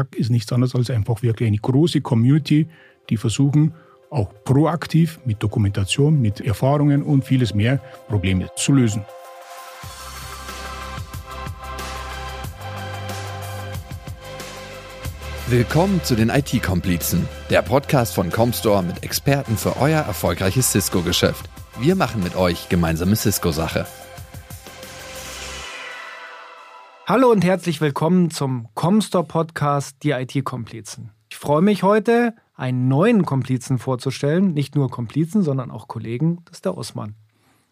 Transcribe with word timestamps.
TAC 0.00 0.16
ist 0.16 0.30
nichts 0.30 0.52
anderes 0.52 0.74
als 0.74 0.90
einfach 0.90 1.22
wirklich 1.22 1.46
eine 1.46 1.58
große 1.58 2.00
Community, 2.00 2.66
die 3.10 3.16
versuchen, 3.16 3.74
auch 4.08 4.32
proaktiv 4.44 5.20
mit 5.24 5.42
Dokumentation, 5.42 6.20
mit 6.20 6.40
Erfahrungen 6.40 7.02
und 7.02 7.24
vieles 7.24 7.54
mehr 7.54 7.80
Probleme 8.08 8.48
zu 8.56 8.72
lösen. 8.72 9.04
Willkommen 15.48 16.02
zu 16.02 16.14
den 16.14 16.28
IT-Komplizen, 16.30 17.28
der 17.50 17.60
Podcast 17.62 18.14
von 18.14 18.30
Comstore 18.30 18.82
mit 18.82 19.02
Experten 19.02 19.56
für 19.56 19.76
euer 19.80 20.00
erfolgreiches 20.00 20.70
Cisco-Geschäft. 20.70 21.50
Wir 21.78 21.96
machen 21.96 22.22
mit 22.22 22.36
euch 22.36 22.68
gemeinsame 22.68 23.16
Cisco-Sache. 23.16 23.86
Hallo 27.10 27.32
und 27.32 27.44
herzlich 27.44 27.80
willkommen 27.80 28.30
zum 28.30 28.68
Comstore 28.74 29.24
Podcast 29.24 29.96
Die 30.04 30.10
IT-Komplizen. 30.12 31.10
Ich 31.28 31.38
freue 31.38 31.60
mich 31.60 31.82
heute, 31.82 32.36
einen 32.54 32.86
neuen 32.86 33.26
Komplizen 33.26 33.80
vorzustellen. 33.80 34.54
Nicht 34.54 34.76
nur 34.76 34.92
Komplizen, 34.92 35.42
sondern 35.42 35.72
auch 35.72 35.88
Kollegen. 35.88 36.38
Das 36.44 36.58
ist 36.58 36.66
der 36.66 36.78
Osman. 36.78 37.16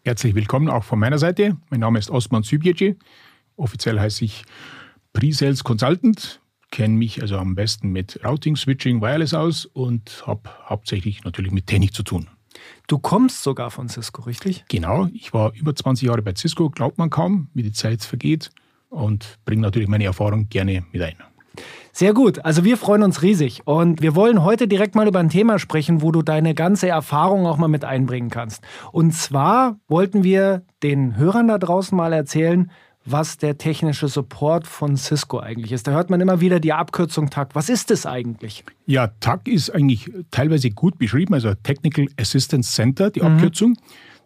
Herzlich 0.03 0.35
willkommen 0.35 0.67
auch 0.67 0.83
von 0.83 0.99
meiner 0.99 1.19
Seite. 1.19 1.55
Mein 1.69 1.79
Name 1.79 1.99
ist 1.99 2.11
Osman 2.11 2.43
Sübjeci. 2.43 2.97
Offiziell 3.55 3.97
heiße 3.97 4.25
ich 4.25 4.43
Pre-Sales 5.13 5.63
Consultant. 5.63 6.41
Kenne 6.69 6.95
mich 6.95 7.21
also 7.21 7.37
am 7.37 7.55
besten 7.55 7.93
mit 7.93 8.19
Routing, 8.25 8.57
Switching, 8.57 8.99
Wireless 9.01 9.33
aus 9.33 9.65
und 9.67 10.21
habe 10.27 10.49
hauptsächlich 10.65 11.23
natürlich 11.23 11.53
mit 11.53 11.65
Technik 11.65 11.93
zu 11.93 12.03
tun. 12.03 12.27
Du 12.87 12.99
kommst 12.99 13.43
sogar 13.43 13.71
von 13.71 13.87
Cisco, 13.87 14.21
richtig? 14.23 14.65
Genau, 14.67 15.07
ich 15.13 15.33
war 15.33 15.53
über 15.53 15.73
20 15.73 16.09
Jahre 16.09 16.23
bei 16.23 16.35
Cisco, 16.35 16.69
glaubt 16.69 16.97
man 16.97 17.09
kaum, 17.09 17.47
wie 17.53 17.63
die 17.63 17.71
Zeit 17.71 18.03
vergeht 18.03 18.51
und 18.89 19.37
bringe 19.45 19.61
natürlich 19.61 19.87
meine 19.87 20.05
Erfahrung 20.05 20.49
gerne 20.49 20.83
mit 20.91 21.01
ein. 21.01 21.15
Sehr 21.91 22.13
gut. 22.13 22.45
Also 22.45 22.63
wir 22.63 22.77
freuen 22.77 23.03
uns 23.03 23.21
riesig 23.23 23.61
und 23.65 24.01
wir 24.01 24.15
wollen 24.15 24.43
heute 24.43 24.67
direkt 24.67 24.95
mal 24.95 25.07
über 25.07 25.19
ein 25.19 25.29
Thema 25.29 25.59
sprechen, 25.59 26.01
wo 26.01 26.11
du 26.11 26.21
deine 26.21 26.53
ganze 26.53 26.87
Erfahrung 26.87 27.45
auch 27.45 27.57
mal 27.57 27.67
mit 27.67 27.83
einbringen 27.83 28.29
kannst. 28.29 28.63
Und 28.91 29.13
zwar 29.13 29.77
wollten 29.87 30.23
wir 30.23 30.63
den 30.81 31.17
Hörern 31.17 31.47
da 31.47 31.57
draußen 31.57 31.97
mal 31.97 32.13
erzählen, 32.13 32.71
was 33.05 33.37
der 33.37 33.57
technische 33.57 34.07
Support 34.07 34.67
von 34.67 34.95
Cisco 34.95 35.39
eigentlich 35.39 35.71
ist. 35.71 35.87
Da 35.87 35.91
hört 35.91 36.09
man 36.09 36.21
immer 36.21 36.41
wieder 36.41 36.59
die 36.59 36.73
Abkürzung 36.73 37.29
TAC. 37.29 37.55
Was 37.55 37.69
ist 37.69 37.89
das 37.89 38.05
eigentlich? 38.05 38.63
Ja, 38.85 39.07
TAC 39.19 39.47
ist 39.47 39.69
eigentlich 39.69 40.11
teilweise 40.31 40.69
gut 40.69 40.97
beschrieben, 40.99 41.33
also 41.33 41.53
Technical 41.53 42.07
Assistance 42.17 42.71
Center, 42.71 43.09
die 43.09 43.21
mhm. 43.21 43.27
Abkürzung. 43.27 43.75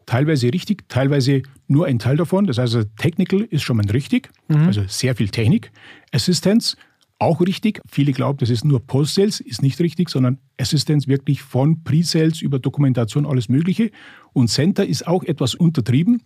Teilweise 0.05 0.51
richtig, 0.51 0.87
teilweise 0.89 1.43
nur 1.67 1.85
ein 1.85 1.99
Teil 1.99 2.17
davon. 2.17 2.45
Das 2.45 2.57
heißt, 2.57 2.77
Technical 2.97 3.41
ist 3.41 3.63
schon 3.63 3.77
mal 3.77 3.85
richtig, 3.89 4.29
mhm. 4.47 4.67
also 4.67 4.83
sehr 4.87 5.15
viel 5.15 5.29
Technik. 5.29 5.71
Assistance 6.11 6.75
auch 7.19 7.41
richtig. 7.41 7.79
Viele 7.89 8.11
glauben, 8.11 8.37
das 8.39 8.49
ist 8.49 8.65
nur 8.65 8.85
Post-Sales, 8.85 9.39
ist 9.39 9.61
nicht 9.61 9.79
richtig, 9.79 10.09
sondern 10.09 10.39
Assistance 10.59 11.07
wirklich 11.07 11.41
von 11.41 11.83
Pre-Sales 11.83 12.41
über 12.41 12.59
Dokumentation, 12.59 13.25
alles 13.25 13.49
Mögliche. 13.49 13.91
Und 14.33 14.49
Center 14.49 14.85
ist 14.85 15.07
auch 15.07 15.23
etwas 15.23 15.55
untertrieben, 15.55 16.21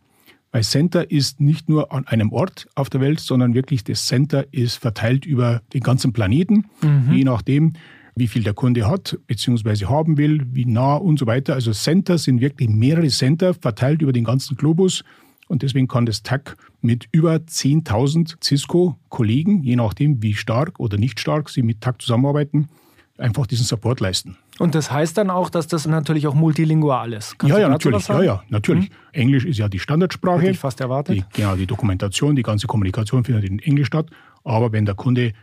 weil 0.51 0.63
Center 0.63 1.11
ist 1.11 1.39
nicht 1.39 1.69
nur 1.69 1.91
an 1.91 2.07
einem 2.07 2.31
Ort 2.31 2.67
auf 2.75 2.89
der 2.89 3.01
Welt, 3.01 3.19
sondern 3.19 3.53
wirklich 3.53 3.83
das 3.83 4.07
Center 4.07 4.45
ist 4.51 4.77
verteilt 4.77 5.25
über 5.25 5.61
den 5.73 5.81
ganzen 5.81 6.13
Planeten, 6.13 6.65
mhm. 6.81 7.13
je 7.13 7.23
nachdem, 7.23 7.73
wie 8.17 8.27
viel 8.27 8.43
der 8.43 8.53
Kunde 8.53 8.87
hat 8.87 9.17
bzw. 9.27 9.85
haben 9.85 10.17
will, 10.17 10.45
wie 10.51 10.65
nah 10.65 10.95
und 10.95 11.19
so 11.19 11.27
weiter. 11.27 11.53
Also 11.53 11.71
Center 11.71 12.17
sind 12.17 12.41
wirklich 12.41 12.69
mehrere 12.69 13.07
Center 13.07 13.53
verteilt 13.53 14.01
über 14.01 14.13
den 14.13 14.23
ganzen 14.23 14.57
Globus 14.57 15.03
und 15.47 15.63
deswegen 15.63 15.87
kann 15.87 16.05
das 16.05 16.23
TAC 16.23 16.57
mit 16.81 17.07
über 17.11 17.35
10.000 17.35 18.43
Cisco-Kollegen, 18.43 19.63
je 19.63 19.75
nachdem 19.75 20.21
wie 20.21 20.33
stark 20.33 20.79
oder 20.79 20.97
nicht 20.97 21.19
stark 21.19 21.49
sie 21.49 21.61
mit 21.61 21.81
TAC 21.81 22.01
zusammenarbeiten, 22.01 22.69
einfach 23.17 23.47
diesen 23.47 23.65
Support 23.65 23.99
leisten. 23.99 24.37
Und 24.59 24.75
das 24.75 24.91
heißt 24.91 25.17
dann 25.17 25.29
auch, 25.29 25.49
dass 25.49 25.67
das 25.67 25.85
natürlich 25.85 26.27
auch 26.27 26.33
multilingual 26.33 27.13
ist. 27.13 27.37
Kannst 27.37 27.55
ja, 27.55 27.61
ja, 27.61 27.69
natürlich. 27.69 28.07
Ja, 28.07 28.23
ja, 28.23 28.43
natürlich. 28.49 28.89
Mhm. 28.89 28.95
Englisch 29.13 29.45
ist 29.45 29.59
ja 29.59 29.69
die 29.69 29.79
Standardsprache. 29.79 30.41
Hätte 30.41 30.51
ich 30.51 30.59
fast 30.59 30.81
erwartet. 30.81 31.17
Die, 31.17 31.23
genau, 31.33 31.55
die 31.55 31.67
Dokumentation, 31.67 32.35
die 32.35 32.41
ganze 32.43 32.67
Kommunikation 32.67 33.23
findet 33.23 33.45
in 33.45 33.59
Englisch 33.59 33.87
statt. 33.87 34.07
Aber 34.43 34.71
wenn 34.71 34.85
der 34.85 34.95
Kunde 34.95 35.33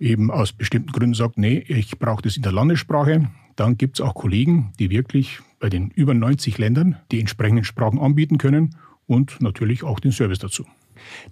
eben 0.00 0.30
aus 0.30 0.52
bestimmten 0.52 0.92
Gründen 0.92 1.14
sagt, 1.14 1.38
nee, 1.38 1.64
ich 1.68 1.98
brauche 1.98 2.22
das 2.22 2.36
in 2.36 2.42
der 2.42 2.52
Landessprache, 2.52 3.30
dann 3.56 3.76
gibt 3.76 4.00
es 4.00 4.04
auch 4.04 4.14
Kollegen, 4.14 4.72
die 4.78 4.90
wirklich 4.90 5.40
bei 5.60 5.68
den 5.68 5.90
über 5.90 6.14
90 6.14 6.58
Ländern 6.58 6.96
die 7.12 7.20
entsprechenden 7.20 7.64
Sprachen 7.64 7.98
anbieten 7.98 8.38
können 8.38 8.76
und 9.06 9.40
natürlich 9.40 9.84
auch 9.84 10.00
den 10.00 10.12
Service 10.12 10.38
dazu. 10.38 10.64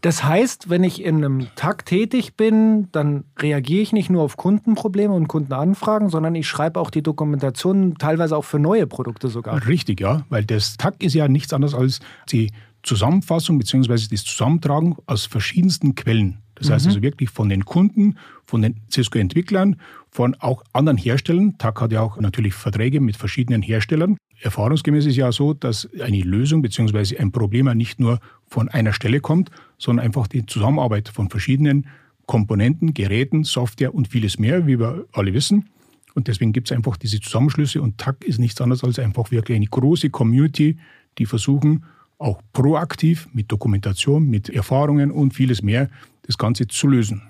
Das 0.00 0.24
heißt, 0.24 0.70
wenn 0.70 0.82
ich 0.82 1.02
in 1.02 1.16
einem 1.16 1.46
Tag 1.54 1.84
tätig 1.84 2.36
bin, 2.36 2.88
dann 2.92 3.24
reagiere 3.38 3.82
ich 3.82 3.92
nicht 3.92 4.10
nur 4.10 4.22
auf 4.22 4.36
Kundenprobleme 4.36 5.12
und 5.12 5.28
Kundenanfragen, 5.28 6.08
sondern 6.08 6.34
ich 6.34 6.48
schreibe 6.48 6.80
auch 6.80 6.90
die 6.90 7.02
Dokumentation 7.02 7.96
teilweise 7.98 8.36
auch 8.36 8.44
für 8.44 8.58
neue 8.58 8.86
Produkte 8.86 9.28
sogar. 9.28 9.66
Richtig, 9.66 10.00
ja, 10.00 10.24
weil 10.30 10.44
das 10.44 10.76
Tag 10.76 11.02
ist 11.02 11.14
ja 11.14 11.28
nichts 11.28 11.52
anderes 11.52 11.74
als 11.74 12.00
die 12.30 12.50
Zusammenfassung 12.82 13.58
bzw. 13.58 14.06
das 14.10 14.24
Zusammentragen 14.24 14.96
aus 15.06 15.26
verschiedensten 15.26 15.94
Quellen. 15.94 16.38
Das 16.58 16.70
heißt 16.70 16.86
mhm. 16.86 16.90
also 16.90 17.02
wirklich 17.02 17.30
von 17.30 17.48
den 17.48 17.64
Kunden, 17.64 18.16
von 18.44 18.62
den 18.62 18.76
Cisco-Entwicklern, 18.90 19.76
von 20.10 20.34
auch 20.36 20.64
anderen 20.72 20.98
Herstellern. 20.98 21.56
TAC 21.58 21.80
hat 21.80 21.92
ja 21.92 22.00
auch 22.00 22.18
natürlich 22.18 22.54
Verträge 22.54 23.00
mit 23.00 23.16
verschiedenen 23.16 23.62
Herstellern. 23.62 24.16
Erfahrungsgemäß 24.40 25.06
ist 25.06 25.16
ja 25.16 25.32
so, 25.32 25.54
dass 25.54 25.88
eine 26.00 26.20
Lösung 26.20 26.62
bzw. 26.62 27.18
ein 27.18 27.32
Problem 27.32 27.66
ja 27.66 27.74
nicht 27.74 28.00
nur 28.00 28.20
von 28.46 28.68
einer 28.68 28.92
Stelle 28.92 29.20
kommt, 29.20 29.50
sondern 29.78 30.06
einfach 30.06 30.26
die 30.26 30.46
Zusammenarbeit 30.46 31.08
von 31.08 31.28
verschiedenen 31.28 31.86
Komponenten, 32.26 32.94
Geräten, 32.94 33.44
Software 33.44 33.94
und 33.94 34.08
vieles 34.08 34.38
mehr, 34.38 34.66
wie 34.66 34.78
wir 34.78 35.06
alle 35.12 35.32
wissen. 35.32 35.70
Und 36.14 36.28
deswegen 36.28 36.52
gibt 36.52 36.70
es 36.70 36.76
einfach 36.76 36.96
diese 36.96 37.20
Zusammenschlüsse 37.20 37.80
und 37.80 37.98
TAC 37.98 38.24
ist 38.24 38.38
nichts 38.38 38.60
anderes 38.60 38.84
als 38.84 38.98
einfach 38.98 39.30
wirklich 39.30 39.56
eine 39.56 39.66
große 39.66 40.10
Community, 40.10 40.78
die 41.18 41.26
versuchen, 41.26 41.84
auch 42.18 42.40
proaktiv 42.52 43.28
mit 43.32 43.50
Dokumentation, 43.50 44.28
mit 44.28 44.48
Erfahrungen 44.48 45.10
und 45.10 45.34
vieles 45.34 45.62
mehr 45.62 45.88
das 46.22 46.36
Ganze 46.36 46.66
zu 46.66 46.88
lösen. 46.88 47.22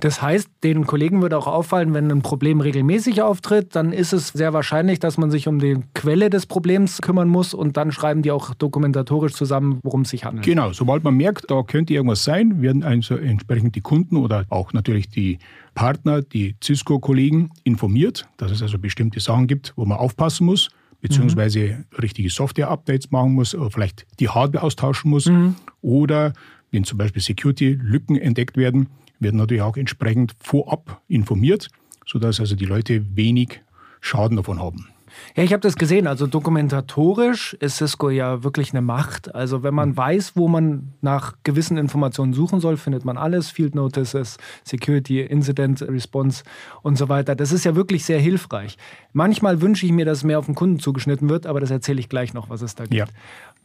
Das 0.00 0.22
heißt, 0.22 0.48
den 0.64 0.86
Kollegen 0.86 1.22
würde 1.22 1.36
auch 1.36 1.46
auffallen, 1.46 1.94
wenn 1.94 2.10
ein 2.10 2.22
Problem 2.22 2.60
regelmäßig 2.60 3.22
auftritt, 3.22 3.74
dann 3.76 3.92
ist 3.92 4.12
es 4.12 4.28
sehr 4.28 4.52
wahrscheinlich, 4.52 5.00
dass 5.00 5.18
man 5.18 5.30
sich 5.30 5.48
um 5.48 5.58
die 5.58 5.78
Quelle 5.94 6.30
des 6.30 6.46
Problems 6.46 7.00
kümmern 7.02 7.28
muss 7.28 7.54
und 7.54 7.76
dann 7.76 7.92
schreiben 7.92 8.22
die 8.22 8.30
auch 8.30 8.54
dokumentatorisch 8.54 9.32
zusammen, 9.34 9.80
worum 9.82 10.02
es 10.02 10.10
sich 10.10 10.24
handelt. 10.24 10.46
Genau, 10.46 10.72
sobald 10.72 11.04
man 11.04 11.14
merkt, 11.14 11.50
da 11.50 11.62
könnte 11.62 11.94
irgendwas 11.94 12.24
sein, 12.24 12.62
werden 12.62 12.82
also 12.82 13.16
entsprechend 13.16 13.74
die 13.74 13.80
Kunden 13.80 14.16
oder 14.16 14.44
auch 14.48 14.72
natürlich 14.72 15.08
die 15.08 15.38
Partner, 15.74 16.22
die 16.22 16.56
Cisco-Kollegen 16.62 17.50
informiert, 17.64 18.28
dass 18.38 18.50
es 18.50 18.62
also 18.62 18.78
bestimmte 18.78 19.20
Sachen 19.20 19.46
gibt, 19.46 19.72
wo 19.76 19.84
man 19.84 19.98
aufpassen 19.98 20.46
muss 20.46 20.70
beziehungsweise 21.08 21.60
mhm. 21.60 21.84
richtige 22.00 22.30
Software-Updates 22.30 23.10
machen 23.10 23.32
muss 23.32 23.54
oder 23.54 23.70
vielleicht 23.70 24.06
die 24.18 24.28
Hardware 24.28 24.64
austauschen 24.64 25.10
muss. 25.10 25.26
Mhm. 25.26 25.54
Oder 25.82 26.32
wenn 26.70 26.84
zum 26.84 26.98
Beispiel 26.98 27.22
Security-Lücken 27.22 28.16
entdeckt 28.16 28.56
werden, 28.56 28.88
werden 29.20 29.36
natürlich 29.36 29.62
auch 29.62 29.76
entsprechend 29.76 30.34
vorab 30.38 31.00
informiert, 31.08 31.68
sodass 32.06 32.40
also 32.40 32.56
die 32.56 32.64
Leute 32.64 33.16
wenig 33.16 33.60
Schaden 34.00 34.36
davon 34.36 34.60
haben. 34.60 34.88
Ja, 35.36 35.42
ich 35.42 35.52
habe 35.52 35.60
das 35.60 35.76
gesehen. 35.76 36.06
Also 36.06 36.26
dokumentatorisch 36.26 37.54
ist 37.54 37.76
Cisco 37.76 38.10
ja 38.10 38.42
wirklich 38.42 38.70
eine 38.70 38.82
Macht. 38.82 39.34
Also 39.34 39.62
wenn 39.62 39.74
man 39.74 39.96
weiß, 39.96 40.32
wo 40.34 40.48
man 40.48 40.92
nach 41.00 41.34
gewissen 41.42 41.76
Informationen 41.76 42.32
suchen 42.32 42.60
soll, 42.60 42.76
findet 42.76 43.04
man 43.04 43.18
alles. 43.18 43.50
Field 43.50 43.74
Notices, 43.74 44.38
Security, 44.64 45.20
Incident 45.20 45.82
Response 45.82 46.44
und 46.82 46.96
so 46.96 47.08
weiter. 47.08 47.34
Das 47.34 47.52
ist 47.52 47.64
ja 47.64 47.74
wirklich 47.74 48.04
sehr 48.04 48.18
hilfreich. 48.18 48.76
Manchmal 49.12 49.60
wünsche 49.60 49.86
ich 49.86 49.92
mir, 49.92 50.04
dass 50.04 50.24
mehr 50.24 50.38
auf 50.38 50.46
den 50.46 50.54
Kunden 50.54 50.78
zugeschnitten 50.78 51.28
wird, 51.28 51.46
aber 51.46 51.60
das 51.60 51.70
erzähle 51.70 52.00
ich 52.00 52.08
gleich 52.08 52.34
noch, 52.34 52.50
was 52.50 52.62
es 52.62 52.74
da 52.74 52.84
gibt. 52.84 52.94
Ja. 52.94 53.06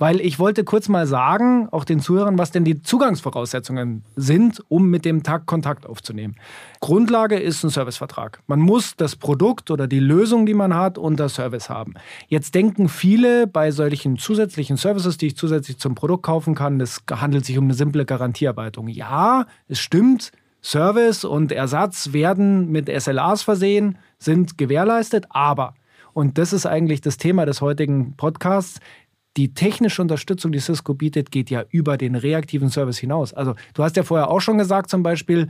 Weil 0.01 0.19
ich 0.19 0.39
wollte 0.39 0.63
kurz 0.63 0.89
mal 0.89 1.05
sagen, 1.05 1.67
auch 1.69 1.83
den 1.83 1.99
Zuhörern, 1.99 2.39
was 2.39 2.49
denn 2.49 2.65
die 2.65 2.81
Zugangsvoraussetzungen 2.81 4.03
sind, 4.15 4.63
um 4.67 4.89
mit 4.89 5.05
dem 5.05 5.21
Tag 5.21 5.45
Kontakt 5.45 5.85
aufzunehmen. 5.85 6.37
Grundlage 6.79 7.37
ist 7.39 7.63
ein 7.63 7.69
Servicevertrag. 7.69 8.39
Man 8.47 8.61
muss 8.61 8.95
das 8.95 9.15
Produkt 9.15 9.69
oder 9.69 9.85
die 9.85 9.99
Lösung, 9.99 10.47
die 10.47 10.55
man 10.55 10.73
hat, 10.73 10.97
unter 10.97 11.29
Service 11.29 11.69
haben. 11.69 11.93
Jetzt 12.29 12.55
denken 12.55 12.89
viele 12.89 13.45
bei 13.45 13.69
solchen 13.69 14.17
zusätzlichen 14.17 14.75
Services, 14.75 15.17
die 15.17 15.27
ich 15.27 15.37
zusätzlich 15.37 15.77
zum 15.77 15.93
Produkt 15.93 16.23
kaufen 16.23 16.55
kann, 16.55 16.81
es 16.81 17.03
handelt 17.11 17.45
sich 17.45 17.59
um 17.59 17.65
eine 17.65 17.75
simple 17.75 18.03
Garantiearbeitung. 18.03 18.87
Ja, 18.87 19.45
es 19.67 19.79
stimmt. 19.79 20.31
Service 20.63 21.25
und 21.25 21.51
Ersatz 21.51 22.11
werden 22.11 22.71
mit 22.71 22.89
SLAs 22.89 23.43
versehen, 23.43 23.99
sind 24.17 24.57
gewährleistet, 24.57 25.27
aber 25.29 25.75
und 26.13 26.37
das 26.37 26.53
ist 26.53 26.65
eigentlich 26.65 27.01
das 27.01 27.17
Thema 27.17 27.45
des 27.45 27.61
heutigen 27.61 28.13
Podcasts 28.17 28.79
die 29.37 29.53
technische 29.53 30.01
Unterstützung, 30.01 30.51
die 30.51 30.59
Cisco 30.59 30.93
bietet, 30.93 31.31
geht 31.31 31.49
ja 31.49 31.63
über 31.69 31.97
den 31.97 32.15
reaktiven 32.15 32.69
Service 32.69 32.97
hinaus. 32.97 33.33
Also 33.33 33.55
du 33.73 33.83
hast 33.83 33.95
ja 33.95 34.03
vorher 34.03 34.29
auch 34.29 34.41
schon 34.41 34.57
gesagt, 34.57 34.89
zum 34.89 35.03
Beispiel, 35.03 35.49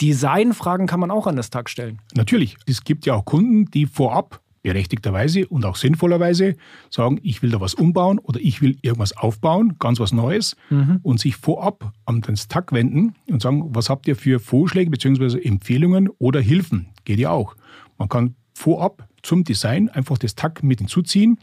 Designfragen 0.00 0.86
kann 0.86 1.00
man 1.00 1.10
auch 1.10 1.26
an 1.26 1.36
das 1.36 1.50
Tag 1.50 1.68
stellen. 1.68 1.98
Natürlich. 2.14 2.56
Es 2.66 2.84
gibt 2.84 3.04
ja 3.04 3.14
auch 3.14 3.24
Kunden, 3.24 3.70
die 3.70 3.86
vorab 3.86 4.40
berechtigterweise 4.62 5.46
und 5.46 5.64
auch 5.64 5.76
sinnvollerweise 5.76 6.56
sagen, 6.90 7.20
ich 7.22 7.42
will 7.42 7.50
da 7.50 7.60
was 7.60 7.74
umbauen 7.74 8.18
oder 8.18 8.40
ich 8.40 8.60
will 8.60 8.76
irgendwas 8.82 9.16
aufbauen, 9.16 9.76
ganz 9.78 10.00
was 10.00 10.12
Neues 10.12 10.56
mhm. 10.70 11.00
und 11.02 11.20
sich 11.20 11.36
vorab 11.36 11.92
an 12.04 12.20
den 12.20 12.34
Tag 12.34 12.72
wenden 12.72 13.14
und 13.28 13.40
sagen, 13.40 13.74
was 13.74 13.88
habt 13.88 14.06
ihr 14.08 14.16
für 14.16 14.40
Vorschläge 14.40 14.90
bzw. 14.90 15.40
Empfehlungen 15.40 16.08
oder 16.18 16.40
Hilfen? 16.40 16.88
Geht 17.04 17.18
ja 17.18 17.30
auch. 17.30 17.56
Man 17.98 18.08
kann 18.08 18.34
vorab 18.54 19.08
zum 19.22 19.44
Design 19.44 19.88
einfach 19.88 20.18
das 20.18 20.34
Tag 20.34 20.62
mit 20.62 20.78
hinzuziehen 20.78 21.38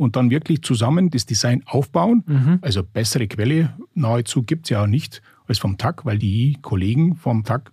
und 0.00 0.16
dann 0.16 0.30
wirklich 0.30 0.62
zusammen 0.62 1.10
das 1.10 1.26
Design 1.26 1.62
aufbauen. 1.66 2.24
Mhm. 2.26 2.58
Also 2.62 2.82
bessere 2.82 3.28
Quelle 3.28 3.74
nahezu 3.92 4.42
gibt 4.42 4.64
es 4.64 4.70
ja 4.70 4.82
auch 4.82 4.86
nicht 4.86 5.20
als 5.46 5.58
vom 5.58 5.76
TAG, 5.76 6.06
weil 6.06 6.16
die 6.16 6.56
Kollegen 6.62 7.16
vom 7.16 7.44
TAG 7.44 7.70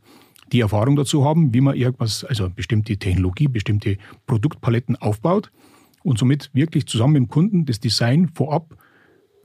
die 0.51 0.59
Erfahrung 0.59 0.97
dazu 0.97 1.23
haben, 1.23 1.53
wie 1.53 1.61
man 1.61 1.77
irgendwas, 1.77 2.25
also 2.25 2.49
bestimmte 2.49 2.97
Technologie, 2.97 3.47
bestimmte 3.47 3.95
Produktpaletten 4.25 4.97
aufbaut 4.97 5.53
und 6.03 6.19
somit 6.19 6.49
wirklich 6.51 6.85
zusammen 6.85 7.13
mit 7.13 7.21
dem 7.21 7.29
Kunden 7.29 7.65
das 7.65 7.79
Design 7.79 8.27
vorab 8.33 8.75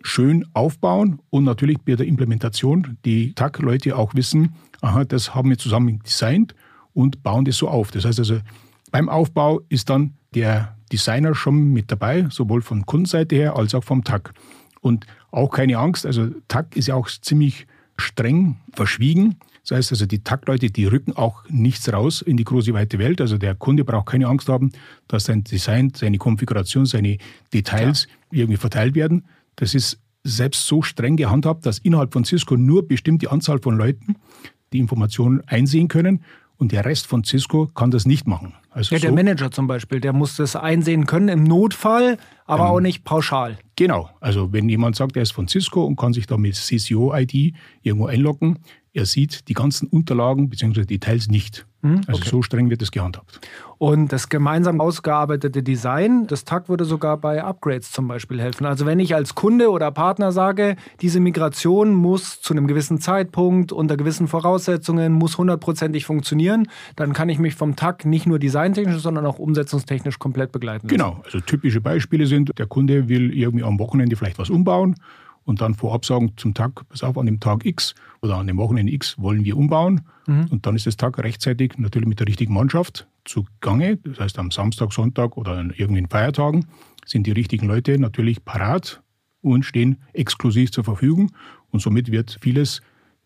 schön 0.03 0.45
aufbauen 0.53 1.21
und 1.31 1.45
natürlich 1.45 1.79
bei 1.83 1.95
der 1.95 2.09
Implementation 2.09 2.99
die 3.05 3.33
TAG-Leute 3.35 3.97
auch 3.97 4.17
wissen, 4.17 4.57
aha, 4.81 5.05
das 5.05 5.37
haben 5.37 5.51
wir 5.51 5.59
zusammen 5.59 6.01
designt 6.05 6.57
und 6.95 7.23
bauen 7.23 7.45
das 7.45 7.59
so 7.59 7.69
auf. 7.69 7.93
Das 7.93 8.05
heißt 8.05 8.19
also, 8.19 8.41
beim 8.93 9.09
Aufbau 9.09 9.63
ist 9.69 9.91
dann 9.91 10.15
der 10.35 10.77
Designer 10.93 11.35
schon 11.35 11.73
mit 11.73 11.91
dabei, 11.91 12.27
sowohl 12.31 12.63
von 12.63 12.87
Kundenseite 12.87 13.35
her 13.35 13.57
als 13.57 13.75
auch 13.75 13.83
vom 13.83 14.05
TAG. 14.05 14.33
Und 14.81 15.07
auch 15.33 15.51
keine 15.51 15.79
Angst, 15.79 16.07
also 16.07 16.29
TAG 16.47 16.77
ist 16.77 16.89
ja 16.89 16.95
auch 16.95 17.09
ziemlich 17.09 17.67
streng 17.97 18.57
verschwiegen. 18.75 19.37
Das 19.63 19.79
heißt 19.79 19.93
also, 19.93 20.07
die 20.07 20.23
Taktleute, 20.23 20.71
die 20.71 20.87
rücken 20.87 21.13
auch 21.15 21.45
nichts 21.49 21.91
raus 21.93 22.21
in 22.21 22.37
die 22.37 22.45
große 22.45 22.75
weite 22.75 22.99
Welt. 22.99 23.21
Also 23.21 23.39
der 23.39 23.55
Kunde 23.55 23.85
braucht 23.85 24.07
keine 24.07 24.27
Angst 24.27 24.49
haben, 24.49 24.73
dass 25.09 25.25
sein 25.25 25.45
Design, 25.45 25.93
seine 25.95 26.19
Konfiguration, 26.19 26.85
seine 26.85 27.17
Details 27.53 28.07
Klar. 28.07 28.19
irgendwie 28.31 28.57
verteilt 28.57 28.95
werden. 28.95 29.25
Das 29.57 29.75
ist 29.75 30.01
selbst 30.25 30.67
so 30.67 30.83
streng 30.83 31.17
gehandhabt, 31.17 31.65
dass 31.65 31.79
innerhalb 31.79 32.13
von 32.13 32.25
Cisco 32.25 32.57
nur 32.57 32.87
bestimmte 32.87 33.31
Anzahl 33.31 33.61
von 33.61 33.77
Leuten 33.77 34.17
die 34.73 34.79
Informationen 34.79 35.43
einsehen 35.47 35.89
können 35.89 36.25
und 36.63 36.71
der 36.71 36.85
Rest 36.85 37.09
von 37.09 37.25
Cisco 37.25 37.67
kann 37.67 37.91
das 37.91 38.07
nicht 38.07 38.29
machen. 38.29 38.55
Also 38.71 38.95
ja, 38.95 39.01
der 39.01 39.11
so, 39.11 39.17
Manager 39.17 39.51
zum 39.51 39.67
Beispiel, 39.67 39.99
der 39.99 40.13
muss 40.13 40.37
das 40.37 40.55
einsehen 40.55 41.07
können 41.07 41.27
im 41.27 41.43
Notfall, 41.43 42.19
aber 42.47 42.67
ähm, 42.67 42.71
auch 42.71 42.81
nicht 42.81 43.03
pauschal. 43.03 43.59
Genau, 43.75 44.09
also 44.21 44.53
wenn 44.53 44.69
jemand 44.69 44.95
sagt, 44.95 45.17
er 45.17 45.25
ist 45.25 45.33
von 45.33 45.49
Cisco 45.49 45.85
und 45.85 45.97
kann 45.97 46.13
sich 46.13 46.29
da 46.29 46.37
mit 46.37 46.55
CCO-ID 46.55 47.55
irgendwo 47.83 48.07
einloggen, 48.07 48.61
er 48.95 49.07
sieht 49.07 49.49
die 49.49 49.55
ganzen 49.55 49.89
Unterlagen 49.89 50.51
bzw. 50.51 50.85
Details 50.85 51.29
nicht. 51.29 51.67
Hm, 51.83 52.03
also 52.07 52.21
okay. 52.21 52.29
so 52.29 52.43
streng 52.43 52.71
wird 52.71 52.81
es 52.81 52.93
gehandhabt. 52.93 53.41
Und 53.79 54.13
das 54.13 54.29
gemeinsam 54.29 54.81
ausgearbeitete 54.81 55.65
Design, 55.65 56.29
das 56.29 56.45
TAG 56.45 56.69
würde 56.69 56.85
sogar 56.85 57.17
bei 57.17 57.43
Upgrades 57.43 57.91
zum 57.91 58.07
Beispiel 58.07 58.41
helfen. 58.41 58.67
Also 58.67 58.87
wenn 58.87 59.01
ich 59.01 59.17
als 59.17 59.35
Kunde 59.35 59.71
oder 59.71 59.91
Partner 59.91 60.31
sage, 60.31 60.77
diese 61.01 61.19
Migration 61.19 61.93
muss 61.93 62.41
zu 62.41 62.55
einem 62.55 62.69
gewissen 62.69 63.01
Zeitpunkt 63.01 63.73
unter 63.73 63.97
gewissen 63.97 64.29
Voraussetzungen, 64.29 65.13
muss 65.13 65.39
hundertprozentig 65.39 66.05
funktionieren, 66.05 66.69
dann 66.95 67.13
kann 67.15 67.29
ich 67.29 67.41
mich 67.41 67.57
vom 67.57 67.75
TAG 67.75 68.05
nicht 68.05 68.27
nur 68.27 68.39
designtechnisch, 68.39 69.03
sondern 69.03 69.27
auch 69.27 69.41
umsetzungstechnisch 69.41 70.21
komplett 70.21 70.53
begleiten. 70.53 70.87
Lassen. 70.87 70.97
Genau, 70.97 71.21
also 71.25 71.41
typische 71.41 71.81
Beispiele 71.81 72.27
sind, 72.27 72.57
der 72.57 72.67
Kunde 72.67 73.09
will 73.09 73.35
irgendwie 73.37 73.65
am 73.65 73.81
Wochenende 73.81 74.15
vielleicht 74.15 74.39
was 74.39 74.51
umbauen 74.51 74.95
und 75.45 75.61
dann 75.61 75.75
vorab 75.75 76.05
sagen 76.05 76.33
zum 76.37 76.55
Tag, 76.55 76.89
pass 76.89 77.03
auf, 77.03 77.19
an 77.19 77.27
dem 77.27 77.41
Tag 77.41 77.65
X 77.65 77.95
oder 78.21 78.37
an 78.37 78.47
dem 78.47 78.57
Wochenende 78.57 78.93
X 78.93 79.19
wollen 79.19 79.45
wir 79.45 79.57
umbauen. 79.57 80.03
Mhm. 80.27 80.47
Und 80.51 80.67
dann 80.67 80.77
ist 80.77 80.87
das 80.87 80.97
Tag 80.97 81.19
rechtzeitig 81.19 81.79
natürlich 81.79 82.09
mit 82.09 82.21
der 82.21 82.29
richtigen 82.29 82.55
Mannschaft 82.55 83.07
zugange. 83.25 83.97
Das 83.99 84.21
heißt, 84.21 84.39
am 84.39 84.51
Samstag, 84.51 84.93
Sonntag 84.93 85.37
oder 85.37 85.53
an 85.53 85.71
irgendeinen 85.71 86.09
Feiertagen 86.09 86.67
sind 87.05 87.27
die 87.27 87.33
richtigen 87.33 87.67
Leute 87.67 87.99
natürlich 87.99 88.45
parat 88.45 89.03
und 89.41 89.65
stehen 89.65 89.99
exklusiv 90.13 90.71
zur 90.71 90.85
Verfügung. 90.85 91.33
Und 91.71 91.81
somit 91.81 92.13
wird 92.13 92.39
vieles 92.41 92.81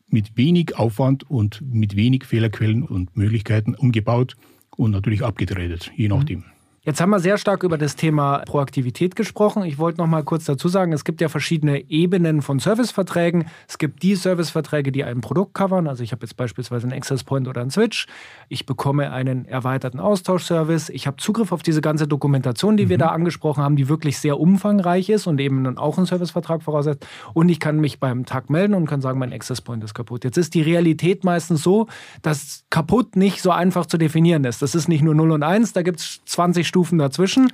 mit 0.08 0.36
wenig 0.36 0.76
Aufwand 0.78 1.28
und 1.28 1.60
mit 1.60 1.96
wenig 1.96 2.24
Fehlerquellen 2.24 2.82
und 2.82 3.16
Möglichkeiten 3.16 3.74
umgebaut 3.74 4.36
und 4.76 4.92
natürlich 4.92 5.24
abgetradet, 5.24 5.92
je 5.96 6.08
nachdem. 6.08 6.40
Mhm. 6.40 6.55
Jetzt 6.86 7.00
haben 7.00 7.10
wir 7.10 7.18
sehr 7.18 7.36
stark 7.36 7.64
über 7.64 7.78
das 7.78 7.96
Thema 7.96 8.44
Proaktivität 8.46 9.16
gesprochen. 9.16 9.64
Ich 9.64 9.76
wollte 9.76 9.98
noch 9.98 10.06
mal 10.06 10.22
kurz 10.22 10.44
dazu 10.44 10.68
sagen, 10.68 10.92
es 10.92 11.02
gibt 11.02 11.20
ja 11.20 11.28
verschiedene 11.28 11.90
Ebenen 11.90 12.42
von 12.42 12.60
Serviceverträgen. 12.60 13.46
Es 13.66 13.78
gibt 13.78 14.04
die 14.04 14.14
Serviceverträge, 14.14 14.92
die 14.92 15.02
ein 15.02 15.20
Produkt 15.20 15.52
covern. 15.54 15.88
Also 15.88 16.04
ich 16.04 16.12
habe 16.12 16.24
jetzt 16.24 16.36
beispielsweise 16.36 16.86
einen 16.86 16.96
Access 16.96 17.24
Point 17.24 17.48
oder 17.48 17.60
einen 17.60 17.72
Switch. 17.72 18.06
Ich 18.48 18.66
bekomme 18.66 19.10
einen 19.10 19.46
erweiterten 19.46 19.98
Austauschservice. 19.98 20.88
Ich 20.90 21.08
habe 21.08 21.16
Zugriff 21.16 21.50
auf 21.50 21.64
diese 21.64 21.80
ganze 21.80 22.06
Dokumentation, 22.06 22.76
die 22.76 22.84
mhm. 22.84 22.90
wir 22.90 22.98
da 22.98 23.08
angesprochen 23.08 23.64
haben, 23.64 23.74
die 23.74 23.88
wirklich 23.88 24.18
sehr 24.20 24.38
umfangreich 24.38 25.08
ist 25.08 25.26
und 25.26 25.40
eben 25.40 25.64
dann 25.64 25.78
auch 25.78 25.96
einen 25.96 26.06
Servicevertrag 26.06 26.62
voraussetzt. 26.62 27.04
Und 27.34 27.48
ich 27.48 27.58
kann 27.58 27.80
mich 27.80 27.98
beim 27.98 28.26
Tag 28.26 28.48
melden 28.48 28.74
und 28.74 28.86
kann 28.86 29.00
sagen, 29.00 29.18
mein 29.18 29.32
Access 29.32 29.60
Point 29.60 29.82
ist 29.82 29.94
kaputt. 29.94 30.22
Jetzt 30.22 30.38
ist 30.38 30.54
die 30.54 30.62
Realität 30.62 31.24
meistens 31.24 31.64
so, 31.64 31.88
dass 32.22 32.62
kaputt 32.70 33.16
nicht 33.16 33.42
so 33.42 33.50
einfach 33.50 33.86
zu 33.86 33.98
definieren 33.98 34.44
ist. 34.44 34.62
Das 34.62 34.76
ist 34.76 34.88
nicht 34.88 35.02
nur 35.02 35.16
0 35.16 35.32
und 35.32 35.42
1, 35.42 35.72
da 35.72 35.82
gibt 35.82 35.98
es 35.98 36.20
20 36.26 36.64
Stunden 36.64 36.75
Stufen 36.76 36.98
dazwischen. 36.98 37.50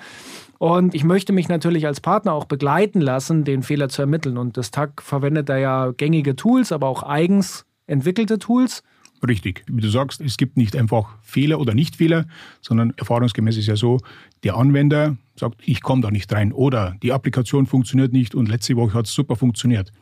Und 0.59 0.97
ich 0.97 1.05
möchte 1.05 1.33
mich 1.33 1.49
natürlich 1.49 1.87
als 1.87 2.01
Partner 2.01 2.33
auch 2.33 2.47
begleiten 2.47 3.01
lassen, 3.01 3.45
den 3.45 3.63
Fehler 3.63 3.89
zu 3.89 4.03
ermitteln. 4.03 4.37
Und 4.37 4.57
das 4.57 4.73
TAG 4.73 5.01
verwendet 5.01 5.49
da 5.49 5.57
ja 5.57 5.93
gängige 5.93 6.35
Tools, 6.35 6.73
aber 6.73 6.89
auch 6.89 7.05
eigens 7.05 7.65
entwickelte 7.87 8.41
Tools. 8.41 8.83
Richtig. 9.27 9.63
Wie 9.69 9.81
du 9.81 9.89
sagst, 9.89 10.21
es 10.21 10.37
gibt 10.37 10.57
nicht 10.57 10.75
einfach 10.75 11.17
Fehler 11.23 11.61
oder 11.61 11.73
Nicht-Fehler, 11.73 12.27
sondern 12.61 12.95
erfahrungsgemäß 12.97 13.57
ist 13.59 13.69
ja 13.69 13.77
so, 13.77 13.99
der 14.43 14.57
Anwender 14.57 15.17
sagt, 15.37 15.61
ich 15.65 15.83
komme 15.83 16.03
da 16.03 16.11
nicht 16.11 16.33
rein 16.33 16.53
oder 16.53 16.97
die 17.01 17.13
Applikation 17.13 17.67
funktioniert 17.67 18.13
nicht 18.13 18.35
und 18.35 18.49
letzte 18.49 18.75
Woche 18.75 18.95
hat 18.95 19.07
es 19.07 19.15
super 19.15 19.37
funktioniert. 19.37 19.93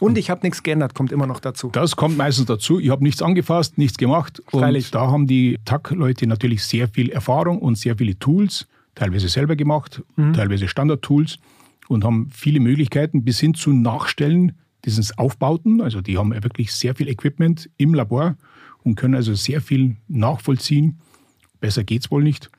Und 0.00 0.18
ich 0.18 0.30
habe 0.30 0.46
nichts 0.46 0.62
geändert, 0.62 0.94
kommt 0.94 1.12
immer 1.12 1.26
noch 1.26 1.40
dazu. 1.40 1.70
Das 1.72 1.96
kommt 1.96 2.16
meistens 2.16 2.46
dazu. 2.46 2.78
Ich 2.78 2.90
habe 2.90 3.02
nichts 3.02 3.22
angefasst, 3.22 3.78
nichts 3.78 3.98
gemacht. 3.98 4.42
Freilich. 4.48 4.86
Und 4.86 4.94
da 4.94 5.10
haben 5.10 5.26
die 5.26 5.58
TAC-Leute 5.64 6.26
natürlich 6.26 6.64
sehr 6.64 6.88
viel 6.88 7.10
Erfahrung 7.10 7.58
und 7.58 7.76
sehr 7.76 7.96
viele 7.96 8.18
Tools, 8.18 8.66
teilweise 8.94 9.28
selber 9.28 9.56
gemacht, 9.56 10.02
mhm. 10.16 10.32
teilweise 10.34 10.68
Standard-Tools 10.68 11.38
und 11.88 12.04
haben 12.04 12.28
viele 12.32 12.60
Möglichkeiten 12.60 13.24
bis 13.24 13.40
hin 13.40 13.54
zu 13.54 13.72
Nachstellen 13.72 14.52
dieses 14.84 15.18
Aufbauten. 15.18 15.80
Also 15.80 16.00
die 16.00 16.18
haben 16.18 16.32
wirklich 16.42 16.72
sehr 16.72 16.94
viel 16.94 17.08
Equipment 17.08 17.68
im 17.76 17.94
Labor 17.94 18.36
und 18.84 18.94
können 18.94 19.14
also 19.14 19.34
sehr 19.34 19.60
viel 19.60 19.96
nachvollziehen. 20.06 20.98
Besser 21.60 21.82
geht 21.82 22.04
es 22.04 22.10
wohl 22.10 22.22
nicht. 22.22 22.50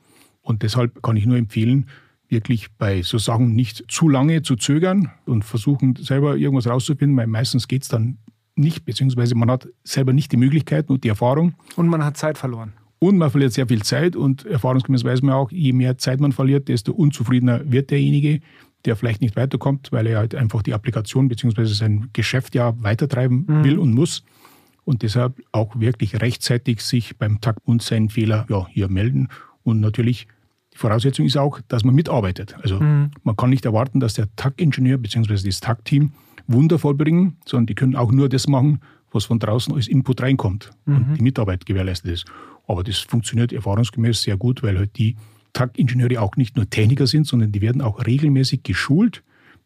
Und 0.42 0.64
deshalb 0.64 1.02
kann 1.02 1.16
ich 1.16 1.26
nur 1.26 1.38
empfehlen, 1.38 1.88
wirklich 2.30 2.72
bei 2.78 3.02
so 3.02 3.18
Sachen 3.18 3.56
nicht 3.56 3.84
zu 3.88 4.08
lange 4.08 4.42
zu 4.42 4.56
zögern 4.56 5.12
und 5.26 5.44
versuchen 5.44 5.96
selber 5.96 6.38
irgendwas 6.38 6.68
rauszufinden, 6.68 7.18
weil 7.18 7.28
meistens 7.28 7.68
geht 7.68 7.84
es 7.84 7.90
dann 7.90 8.18
nicht, 8.56 8.86
beziehungsweise 8.86 9.36
man 9.36 9.50
hat 9.50 9.68
selber 9.84 10.14
nicht 10.14 10.32
die 10.32 10.38
Möglichkeiten 10.38 10.92
und 10.92 11.04
die 11.04 11.10
Erfahrung. 11.10 11.56
Und 11.76 11.88
man 11.88 12.04
hat 12.04 12.18
Zeit 12.18 12.38
verloren. 12.38 12.74
Und 13.00 13.18
man 13.18 13.32
verliert 13.32 13.54
sehr 13.54 13.68
viel 13.68 13.82
Zeit 13.82 14.16
und 14.16 14.46
erfahrungsgemäß 14.46 15.06
weiß 15.06 15.22
man 15.22 15.34
auch, 15.34 15.52
je 15.52 15.72
mehr 15.72 15.98
Zeit 15.98 16.20
man 16.20 16.34
verliert, 16.34 16.68
desto 16.68 16.92
unzufriedener 16.92 17.72
wird 17.72 17.92
derjenige, 17.92 18.42
der 18.86 18.96
vielleicht 18.98 19.22
nicht 19.22 19.38
weiterkommt, 19.38 19.92
weil 19.92 20.06
er 20.08 20.20
halt 20.20 20.36
einfach 20.36 20.62
die 20.62 20.74
Applikation 20.74 21.30
beziehungsweise 21.30 21.74
sein 21.74 22.10
Geschäft 22.12 22.56
ja 22.56 22.74
weitertreiben 22.82 23.46
mhm. 23.48 23.64
will 23.64 23.80
und 23.80 23.94
muss. 23.94 24.24
Und 24.84 25.04
deshalb 25.04 25.42
auch 25.52 25.80
wirklich 25.80 26.20
rechtzeitig 26.22 26.82
sich 26.82 27.18
beim 27.18 27.40
Takt 27.42 27.60
und 27.66 27.82
seinen 27.82 28.10
Fehler 28.10 28.46
ja, 28.50 28.68
hier 28.68 28.90
melden 28.90 29.30
und 29.64 29.80
natürlich 29.80 30.28
Voraussetzung 30.80 31.26
ist 31.26 31.36
auch, 31.36 31.60
dass 31.68 31.84
man 31.84 31.94
mitarbeitet. 31.94 32.56
Also 32.62 32.80
mhm. 32.80 33.12
man 33.24 33.36
kann 33.36 33.50
nicht 33.50 33.66
erwarten, 33.66 34.00
dass 34.00 34.14
der 34.14 34.34
TAG-Ingenieur 34.38 34.98
bzw. 34.98 35.36
das 35.46 35.60
TAG-Team 35.60 36.14
Wunder 36.48 36.80
vollbringen, 36.80 37.36
sondern 37.46 37.66
die 37.68 37.76
können 37.76 37.98
auch 37.98 38.14
nur 38.14 38.30
das 38.30 38.48
machen, 38.48 38.80
was 39.12 39.26
von 39.26 39.40
draußen 39.40 39.74
als 39.76 39.88
Input 39.88 40.22
reinkommt 40.22 40.72
mhm. 40.86 40.96
und 40.96 41.16
die 41.18 41.22
Mitarbeit 41.22 41.66
gewährleistet 41.66 42.12
ist. 42.12 42.26
Aber 42.66 42.84
das 42.84 43.00
funktioniert 43.00 43.52
erfahrungsgemäß 43.52 44.22
sehr 44.22 44.38
gut, 44.38 44.64
weil 44.64 44.78
halt 44.78 44.98
die 44.98 45.18
TAG-Ingenieure 45.52 46.22
auch 46.22 46.38
nicht 46.38 46.56
nur 46.56 46.70
Techniker 46.70 47.08
sind, 47.08 47.28
sondern 47.28 47.52
die 47.52 47.60
werden 47.60 47.82
auch 47.82 48.06
regelmäßig 48.06 48.64
geschult 48.64 49.22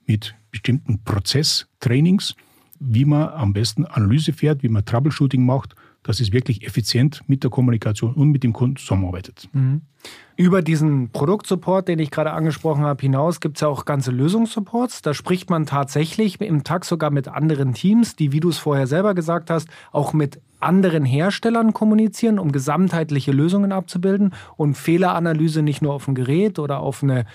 mit 0.08 0.34
bestimmten 0.50 1.04
Prozesstrainings, 1.04 2.36
wie 2.80 3.06
man 3.06 3.30
am 3.30 3.54
besten 3.54 3.86
Analyse 3.86 4.34
fährt, 4.34 4.64
wie 4.64 4.70
man 4.70 4.84
Troubleshooting 4.84 5.46
macht 5.46 5.76
dass 6.04 6.20
es 6.20 6.32
wirklich 6.32 6.66
effizient 6.66 7.22
mit 7.28 7.44
der 7.44 7.50
Kommunikation 7.50 8.14
und 8.14 8.30
mit 8.30 8.44
dem 8.44 8.54
Kunden 8.54 8.76
zusammenarbeitet. 8.76 9.50
Mhm. 9.54 9.82
Über 10.36 10.62
diesen 10.62 11.10
Produktsupport, 11.10 11.88
den 11.88 12.00
ich 12.00 12.12
gerade 12.12 12.32
angesprochen 12.32 12.84
habe, 12.84 13.02
hinaus 13.02 13.40
gibt 13.40 13.58
es 13.58 13.62
ja 13.62 13.68
auch 13.68 13.86
ganze 13.86 14.12
Lösungssupports. 14.12 15.02
Da 15.02 15.14
spricht 15.14 15.50
man 15.50 15.66
tatsächlich 15.66 16.42
im 16.42 16.64
Tag 16.64 16.86
sogar 16.86 17.12
mit 17.12 17.28
anderen 17.28 17.74
Teams, 17.74 18.16
die, 18.16 18.32
wie 18.32 18.40
du 18.40 18.50
es 18.50 18.58
vorher 18.58 18.88
selber 18.88 19.14
gesagt 19.14 19.50
hast, 19.50 19.70
auch 19.92 20.12
mit 20.14 20.42
anderen 20.60 21.06
Herstellern 21.06 21.74
kommunizieren, 21.74 22.40
um 22.40 22.52
gesamtheitliche 22.52 23.32
Lösungen 23.32 23.72
abzubilden 23.72 24.34
und 24.56 24.76
Fehleranalyse 24.76 25.62
nicht 25.62 25.82
nur 25.82 25.94
auf 25.94 26.08
ein 26.08 26.16
Gerät 26.16 26.58
oder 26.58 26.80
auf 26.80 27.04
eine 27.04 27.26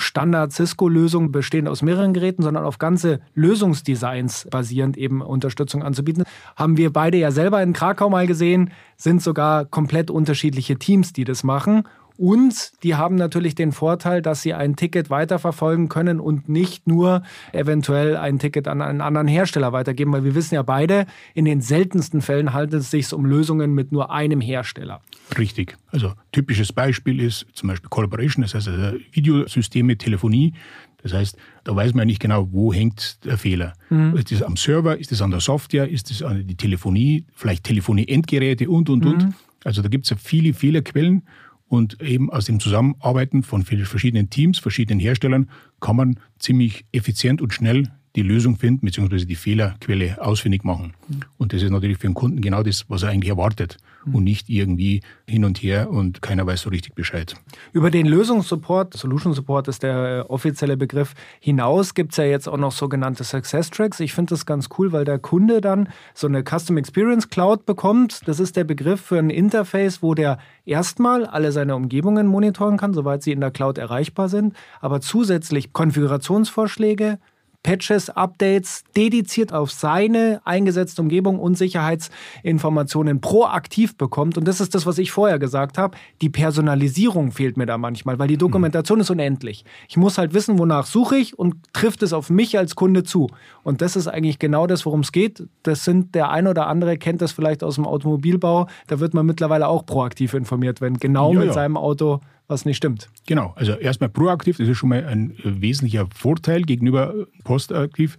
Standard-Cisco-Lösung 0.00 1.32
bestehend 1.32 1.68
aus 1.68 1.82
mehreren 1.82 2.14
Geräten, 2.14 2.42
sondern 2.42 2.64
auf 2.64 2.78
ganze 2.78 3.20
Lösungsdesigns 3.34 4.46
basierend 4.48 4.96
eben 4.96 5.20
Unterstützung 5.22 5.82
anzubieten. 5.82 6.22
Haben 6.54 6.76
wir 6.76 6.92
beide 6.92 7.18
ja 7.18 7.32
selber 7.32 7.60
in 7.64 7.72
Krakau 7.72 8.08
mal 8.08 8.28
gesehen, 8.28 8.70
sind 8.96 9.20
sogar 9.20 9.64
komplett 9.64 10.08
unterschiedliche 10.08 10.78
Teams, 10.78 11.12
die 11.12 11.24
das 11.24 11.42
machen. 11.42 11.82
Und 12.18 12.72
die 12.82 12.96
haben 12.96 13.14
natürlich 13.14 13.54
den 13.54 13.70
Vorteil, 13.70 14.22
dass 14.22 14.42
sie 14.42 14.52
ein 14.52 14.74
Ticket 14.74 15.08
weiterverfolgen 15.08 15.88
können 15.88 16.18
und 16.18 16.48
nicht 16.48 16.88
nur 16.88 17.22
eventuell 17.52 18.16
ein 18.16 18.40
Ticket 18.40 18.66
an 18.66 18.82
einen 18.82 19.00
anderen 19.00 19.28
Hersteller 19.28 19.72
weitergeben, 19.72 20.12
weil 20.12 20.24
wir 20.24 20.34
wissen 20.34 20.56
ja 20.56 20.62
beide, 20.62 21.06
in 21.34 21.44
den 21.44 21.60
seltensten 21.60 22.20
Fällen 22.20 22.52
handelt 22.52 22.82
es 22.82 22.90
sich 22.90 23.12
um 23.12 23.24
Lösungen 23.24 23.72
mit 23.72 23.92
nur 23.92 24.10
einem 24.10 24.40
Hersteller. 24.40 25.00
Richtig. 25.38 25.76
Also 25.92 26.12
typisches 26.32 26.72
Beispiel 26.72 27.20
ist 27.20 27.46
zum 27.52 27.68
Beispiel 27.68 27.88
Collaboration, 27.88 28.42
das 28.42 28.52
heißt 28.52 28.66
also 28.66 28.98
Videosysteme, 29.12 29.96
Telefonie. 29.96 30.54
Das 31.00 31.12
heißt, 31.12 31.36
da 31.62 31.76
weiß 31.76 31.92
man 31.92 32.00
ja 32.00 32.04
nicht 32.06 32.20
genau, 32.20 32.48
wo 32.50 32.72
hängt 32.72 33.24
der 33.24 33.38
Fehler. 33.38 33.74
Mhm. 33.90 34.16
Ist 34.16 34.32
das 34.32 34.42
am 34.42 34.56
Server, 34.56 34.98
ist 34.98 35.12
das 35.12 35.22
an 35.22 35.30
der 35.30 35.38
Software, 35.38 35.88
ist 35.88 36.10
das 36.10 36.24
an 36.24 36.44
die 36.44 36.56
Telefonie, 36.56 37.26
vielleicht 37.36 37.62
Telefonie-Endgeräte 37.62 38.68
und, 38.68 38.90
und, 38.90 39.04
mhm. 39.04 39.12
und. 39.12 39.34
Also 39.62 39.82
da 39.82 39.88
gibt 39.88 40.06
es 40.06 40.10
ja 40.10 40.16
viele 40.16 40.52
Fehlerquellen 40.52 41.22
und 41.68 42.00
eben 42.02 42.30
aus 42.30 42.46
dem 42.46 42.60
Zusammenarbeiten 42.60 43.42
von 43.42 43.62
verschiedenen 43.62 44.30
Teams, 44.30 44.58
verschiedenen 44.58 45.00
Herstellern 45.00 45.50
kann 45.80 45.96
man 45.96 46.20
ziemlich 46.38 46.86
effizient 46.92 47.40
und 47.40 47.52
schnell 47.52 47.90
die 48.16 48.22
Lösung 48.22 48.56
finden, 48.56 48.86
beziehungsweise 48.86 49.26
die 49.26 49.36
Fehlerquelle 49.36 50.20
ausfindig 50.20 50.64
machen. 50.64 50.94
Mhm. 51.08 51.20
Und 51.36 51.52
das 51.52 51.62
ist 51.62 51.70
natürlich 51.70 51.98
für 51.98 52.06
den 52.06 52.14
Kunden 52.14 52.40
genau 52.40 52.62
das, 52.62 52.84
was 52.88 53.02
er 53.02 53.10
eigentlich 53.10 53.30
erwartet 53.30 53.76
mhm. 54.04 54.14
und 54.16 54.24
nicht 54.24 54.48
irgendwie 54.48 55.02
hin 55.26 55.44
und 55.44 55.58
her 55.58 55.90
und 55.90 56.22
keiner 56.22 56.46
weiß 56.46 56.62
so 56.62 56.70
richtig 56.70 56.94
Bescheid. 56.94 57.34
Über 57.72 57.90
den 57.90 58.06
Lösungssupport, 58.06 58.94
Solution 58.94 59.34
Support 59.34 59.68
ist 59.68 59.82
der 59.82 60.26
offizielle 60.28 60.76
Begriff, 60.76 61.14
hinaus 61.40 61.94
gibt 61.94 62.12
es 62.12 62.16
ja 62.16 62.24
jetzt 62.24 62.48
auch 62.48 62.56
noch 62.56 62.72
sogenannte 62.72 63.24
Success 63.24 63.70
Tracks. 63.70 64.00
Ich 64.00 64.14
finde 64.14 64.30
das 64.30 64.46
ganz 64.46 64.68
cool, 64.78 64.92
weil 64.92 65.04
der 65.04 65.18
Kunde 65.18 65.60
dann 65.60 65.88
so 66.14 66.26
eine 66.26 66.42
Custom 66.42 66.76
Experience 66.76 67.28
Cloud 67.28 67.66
bekommt. 67.66 68.26
Das 68.26 68.40
ist 68.40 68.56
der 68.56 68.64
Begriff 68.64 69.00
für 69.00 69.18
ein 69.18 69.30
Interface, 69.30 70.02
wo 70.02 70.14
der 70.14 70.38
erstmal 70.64 71.24
alle 71.24 71.52
seine 71.52 71.76
Umgebungen 71.76 72.26
monitoren 72.26 72.76
kann, 72.76 72.94
soweit 72.94 73.22
sie 73.22 73.32
in 73.32 73.40
der 73.40 73.50
Cloud 73.50 73.78
erreichbar 73.78 74.28
sind, 74.28 74.54
aber 74.80 75.00
zusätzlich 75.00 75.72
Konfigurationsvorschläge, 75.72 77.18
Patches, 77.62 78.08
Updates 78.08 78.84
dediziert 78.96 79.52
auf 79.52 79.70
seine 79.70 80.40
eingesetzte 80.44 81.02
Umgebung 81.02 81.38
und 81.38 81.58
Sicherheitsinformationen 81.58 83.20
proaktiv 83.20 83.96
bekommt. 83.96 84.38
Und 84.38 84.46
das 84.46 84.60
ist 84.60 84.74
das, 84.74 84.86
was 84.86 84.98
ich 84.98 85.10
vorher 85.10 85.38
gesagt 85.38 85.76
habe. 85.76 85.96
Die 86.22 86.30
Personalisierung 86.30 87.32
fehlt 87.32 87.56
mir 87.56 87.66
da 87.66 87.76
manchmal, 87.76 88.18
weil 88.18 88.28
die 88.28 88.36
Dokumentation 88.36 88.98
mhm. 88.98 89.02
ist 89.02 89.10
unendlich. 89.10 89.64
Ich 89.88 89.96
muss 89.96 90.18
halt 90.18 90.34
wissen, 90.34 90.58
wonach 90.58 90.86
suche 90.86 91.16
ich 91.16 91.38
und 91.38 91.56
trifft 91.72 92.02
es 92.02 92.12
auf 92.12 92.30
mich 92.30 92.56
als 92.56 92.76
Kunde 92.76 93.02
zu. 93.02 93.28
Und 93.64 93.82
das 93.82 93.96
ist 93.96 94.06
eigentlich 94.06 94.38
genau 94.38 94.66
das, 94.66 94.86
worum 94.86 95.00
es 95.00 95.12
geht. 95.12 95.46
Das 95.62 95.84
sind 95.84 96.14
der 96.14 96.30
ein 96.30 96.46
oder 96.46 96.68
andere 96.68 96.96
kennt 96.96 97.20
das 97.20 97.32
vielleicht 97.32 97.64
aus 97.64 97.74
dem 97.74 97.86
Automobilbau. 97.86 98.68
Da 98.86 99.00
wird 99.00 99.14
man 99.14 99.26
mittlerweile 99.26 99.68
auch 99.68 99.84
proaktiv 99.84 100.34
informiert, 100.34 100.80
wenn 100.80 100.94
genau 100.94 101.32
ja, 101.32 101.40
mit 101.40 101.48
ja. 101.48 101.54
seinem 101.54 101.76
Auto 101.76 102.20
was 102.48 102.64
nicht 102.64 102.78
stimmt. 102.78 103.10
Genau, 103.26 103.52
also 103.56 103.72
erstmal 103.72 104.08
proaktiv, 104.08 104.56
das 104.56 104.68
ist 104.68 104.78
schon 104.78 104.88
mal 104.88 105.04
ein 105.04 105.32
äh, 105.32 105.60
wesentlicher 105.60 106.08
Vorteil 106.12 106.62
gegenüber 106.62 107.14
äh, 107.14 107.26
postaktiv, 107.44 108.16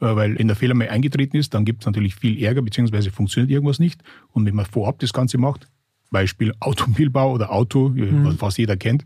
äh, 0.00 0.14
weil 0.14 0.38
wenn 0.38 0.46
der 0.46 0.56
Fehler 0.56 0.74
mal 0.74 0.88
eingetreten 0.88 1.36
ist, 1.36 1.52
dann 1.52 1.64
gibt 1.64 1.82
es 1.82 1.86
natürlich 1.86 2.14
viel 2.14 2.42
Ärger, 2.42 2.62
beziehungsweise 2.62 3.10
funktioniert 3.10 3.50
irgendwas 3.50 3.80
nicht. 3.80 4.02
Und 4.30 4.46
wenn 4.46 4.54
man 4.54 4.64
vorab 4.64 5.00
das 5.00 5.12
Ganze 5.12 5.36
macht, 5.36 5.68
Beispiel 6.10 6.54
Automobilbau 6.60 7.32
oder 7.32 7.52
Auto, 7.52 7.88
mhm. 7.88 8.24
was 8.24 8.36
fast 8.36 8.58
jeder 8.58 8.76
kennt, 8.76 9.04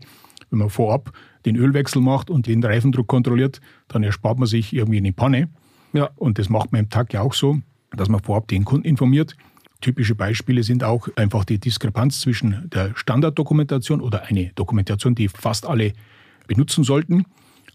wenn 0.51 0.59
man 0.59 0.69
vorab 0.69 1.11
den 1.45 1.55
Ölwechsel 1.55 2.01
macht 2.01 2.29
und 2.29 2.45
den 2.45 2.63
Reifendruck 2.63 3.07
kontrolliert, 3.07 3.59
dann 3.87 4.03
erspart 4.03 4.37
man 4.37 4.47
sich 4.47 4.73
irgendwie 4.73 4.97
eine 4.97 5.11
Panne. 5.11 5.49
Ja. 5.93 6.09
Und 6.15 6.37
das 6.37 6.49
macht 6.49 6.71
man 6.71 6.81
im 6.81 6.89
Tag 6.89 7.13
ja 7.13 7.21
auch 7.21 7.33
so, 7.33 7.59
dass 7.95 8.09
man 8.09 8.21
vorab 8.21 8.47
den 8.47 8.63
Kunden 8.63 8.85
informiert 8.85 9.35
Typische 9.81 10.15
Beispiele 10.15 10.63
sind 10.63 10.83
auch 10.83 11.07
einfach 11.15 11.45
die 11.45 11.59
Diskrepanz 11.59 12.21
zwischen 12.21 12.69
der 12.71 12.95
Standarddokumentation 12.95 14.01
oder 14.01 14.23
eine 14.23 14.51
Dokumentation, 14.55 15.13
die 15.13 15.27
fast 15.27 15.65
alle 15.65 15.93
benutzen 16.47 16.83
sollten, 16.83 17.25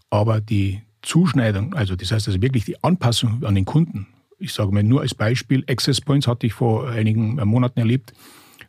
aber 0.09 0.41
die 0.41 0.81
Zuschneidung, 1.01 1.73
also 1.73 1.95
das 1.95 2.11
heißt 2.11 2.27
also 2.27 2.41
wirklich 2.41 2.65
die 2.65 2.81
Anpassung 2.83 3.43
an 3.43 3.55
den 3.55 3.65
Kunden. 3.65 4.07
Ich 4.39 4.53
sage 4.53 4.71
mal 4.71 4.83
nur 4.83 5.01
als 5.01 5.15
Beispiel, 5.15 5.63
Access 5.69 6.01
Points 6.01 6.27
hatte 6.27 6.47
ich 6.47 6.53
vor 6.53 6.89
einigen 6.89 7.35
Monaten 7.47 7.79
erlebt. 7.79 8.13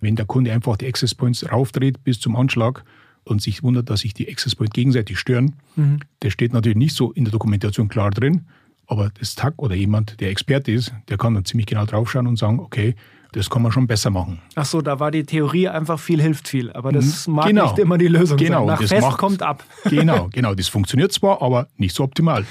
Wenn 0.00 0.16
der 0.16 0.26
Kunde 0.26 0.52
einfach 0.52 0.76
die 0.76 0.86
Access 0.86 1.14
Points 1.14 1.50
raufdreht 1.50 2.04
bis 2.04 2.20
zum 2.20 2.36
Anschlag 2.36 2.84
und 3.24 3.40
sich 3.40 3.62
wundert, 3.62 3.90
dass 3.90 4.00
sich 4.00 4.14
die 4.14 4.28
Access 4.28 4.54
Points 4.54 4.74
gegenseitig 4.74 5.18
stören, 5.18 5.54
mhm. 5.76 6.00
das 6.20 6.32
steht 6.32 6.52
natürlich 6.52 6.76
nicht 6.76 6.94
so 6.94 7.12
in 7.12 7.24
der 7.24 7.32
Dokumentation 7.32 7.88
klar 7.88 8.10
drin. 8.10 8.42
Aber 8.86 9.10
das 9.18 9.34
TAC 9.34 9.54
oder 9.56 9.74
jemand, 9.74 10.20
der 10.20 10.30
Experte 10.30 10.70
ist, 10.70 10.92
der 11.08 11.16
kann 11.16 11.34
dann 11.34 11.44
ziemlich 11.44 11.66
genau 11.66 11.86
draufschauen 11.86 12.26
und 12.26 12.38
sagen, 12.38 12.60
okay, 12.60 12.94
das 13.34 13.50
kann 13.50 13.62
man 13.62 13.72
schon 13.72 13.86
besser 13.86 14.10
machen. 14.10 14.40
Ach 14.54 14.64
so, 14.64 14.80
da 14.80 15.00
war 15.00 15.10
die 15.10 15.24
Theorie 15.24 15.68
einfach 15.68 15.98
viel 15.98 16.22
hilft 16.22 16.46
viel, 16.48 16.72
aber 16.72 16.92
das 16.92 17.26
mag 17.26 17.46
genau. 17.46 17.64
nicht 17.64 17.78
immer 17.78 17.98
die 17.98 18.08
Lösung 18.08 18.36
genau. 18.36 18.60
sein. 18.60 18.66
Nach 18.66 18.80
das 18.80 18.90
Fest 18.90 19.02
macht, 19.02 19.18
kommt 19.18 19.42
ab. 19.42 19.64
Genau, 19.90 20.28
genau, 20.32 20.54
das 20.54 20.68
funktioniert 20.68 21.12
zwar, 21.12 21.42
aber 21.42 21.68
nicht 21.76 21.94
so 21.94 22.04
optimal. 22.04 22.44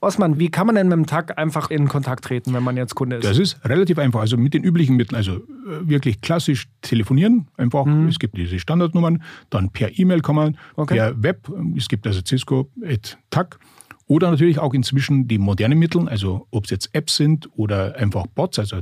Osman, 0.00 0.38
wie 0.38 0.50
kann 0.50 0.66
man 0.66 0.76
denn 0.76 0.88
mit 0.88 0.96
dem 0.96 1.06
TAG 1.06 1.36
einfach 1.36 1.70
in 1.70 1.88
Kontakt 1.88 2.24
treten, 2.24 2.54
wenn 2.54 2.62
man 2.62 2.76
jetzt 2.76 2.94
Kunde 2.94 3.16
ist? 3.16 3.24
Das 3.24 3.38
ist 3.38 3.62
relativ 3.64 3.98
einfach. 3.98 4.20
Also 4.20 4.36
mit 4.36 4.54
den 4.54 4.64
üblichen 4.64 4.96
Mitteln, 4.96 5.16
also 5.16 5.34
äh, 5.34 5.40
wirklich 5.82 6.20
klassisch 6.20 6.68
telefonieren. 6.80 7.48
Einfach, 7.56 7.84
mhm. 7.84 8.08
es 8.08 8.18
gibt 8.18 8.36
diese 8.36 8.58
Standardnummern. 8.58 9.22
Dann 9.50 9.70
per 9.70 9.98
E-Mail 9.98 10.22
kann 10.22 10.36
man, 10.36 10.58
okay. 10.76 10.94
per 10.94 11.22
Web. 11.22 11.52
Es 11.76 11.88
gibt 11.88 12.06
also 12.06 12.20
Cisco.tag. 12.24 13.58
Oder 14.06 14.30
natürlich 14.30 14.58
auch 14.58 14.74
inzwischen 14.74 15.28
die 15.28 15.38
modernen 15.38 15.78
Mittel, 15.78 16.08
also 16.08 16.48
ob 16.50 16.64
es 16.64 16.70
jetzt 16.70 16.90
Apps 16.94 17.14
sind 17.14 17.48
oder 17.56 17.94
einfach 17.96 18.26
Bots, 18.26 18.58
also 18.58 18.80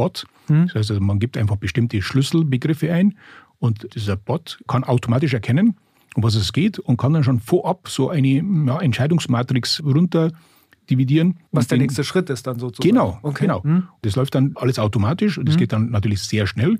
TAG-Bot. 0.00 0.26
Mhm. 0.48 0.66
Das 0.66 0.74
heißt, 0.74 0.90
also 0.90 1.02
man 1.02 1.18
gibt 1.18 1.36
einfach 1.36 1.56
bestimmte 1.56 2.00
Schlüsselbegriffe 2.02 2.92
ein 2.92 3.14
und 3.58 3.94
dieser 3.94 4.16
Bot 4.16 4.58
kann 4.66 4.84
automatisch 4.84 5.34
erkennen, 5.34 5.76
um 6.14 6.22
was 6.22 6.34
es 6.34 6.52
geht 6.52 6.78
und 6.78 6.96
kann 6.96 7.12
dann 7.12 7.24
schon 7.24 7.40
vorab 7.40 7.88
so 7.88 8.08
eine 8.08 8.42
ja, 8.66 8.80
Entscheidungsmatrix 8.80 9.82
runter 9.84 10.32
dividieren. 10.88 11.38
Was 11.52 11.68
der 11.68 11.78
nächste 11.78 12.02
Schritt 12.02 12.30
ist 12.30 12.46
dann 12.46 12.58
sozusagen. 12.58 12.88
Genau, 12.88 13.18
okay. 13.22 13.44
genau. 13.44 13.60
Mhm. 13.62 13.84
Das 14.02 14.16
läuft 14.16 14.34
dann 14.34 14.52
alles 14.56 14.78
automatisch 14.78 15.38
und 15.38 15.46
das 15.46 15.54
mhm. 15.54 15.60
geht 15.60 15.72
dann 15.72 15.90
natürlich 15.90 16.22
sehr 16.22 16.46
schnell. 16.46 16.78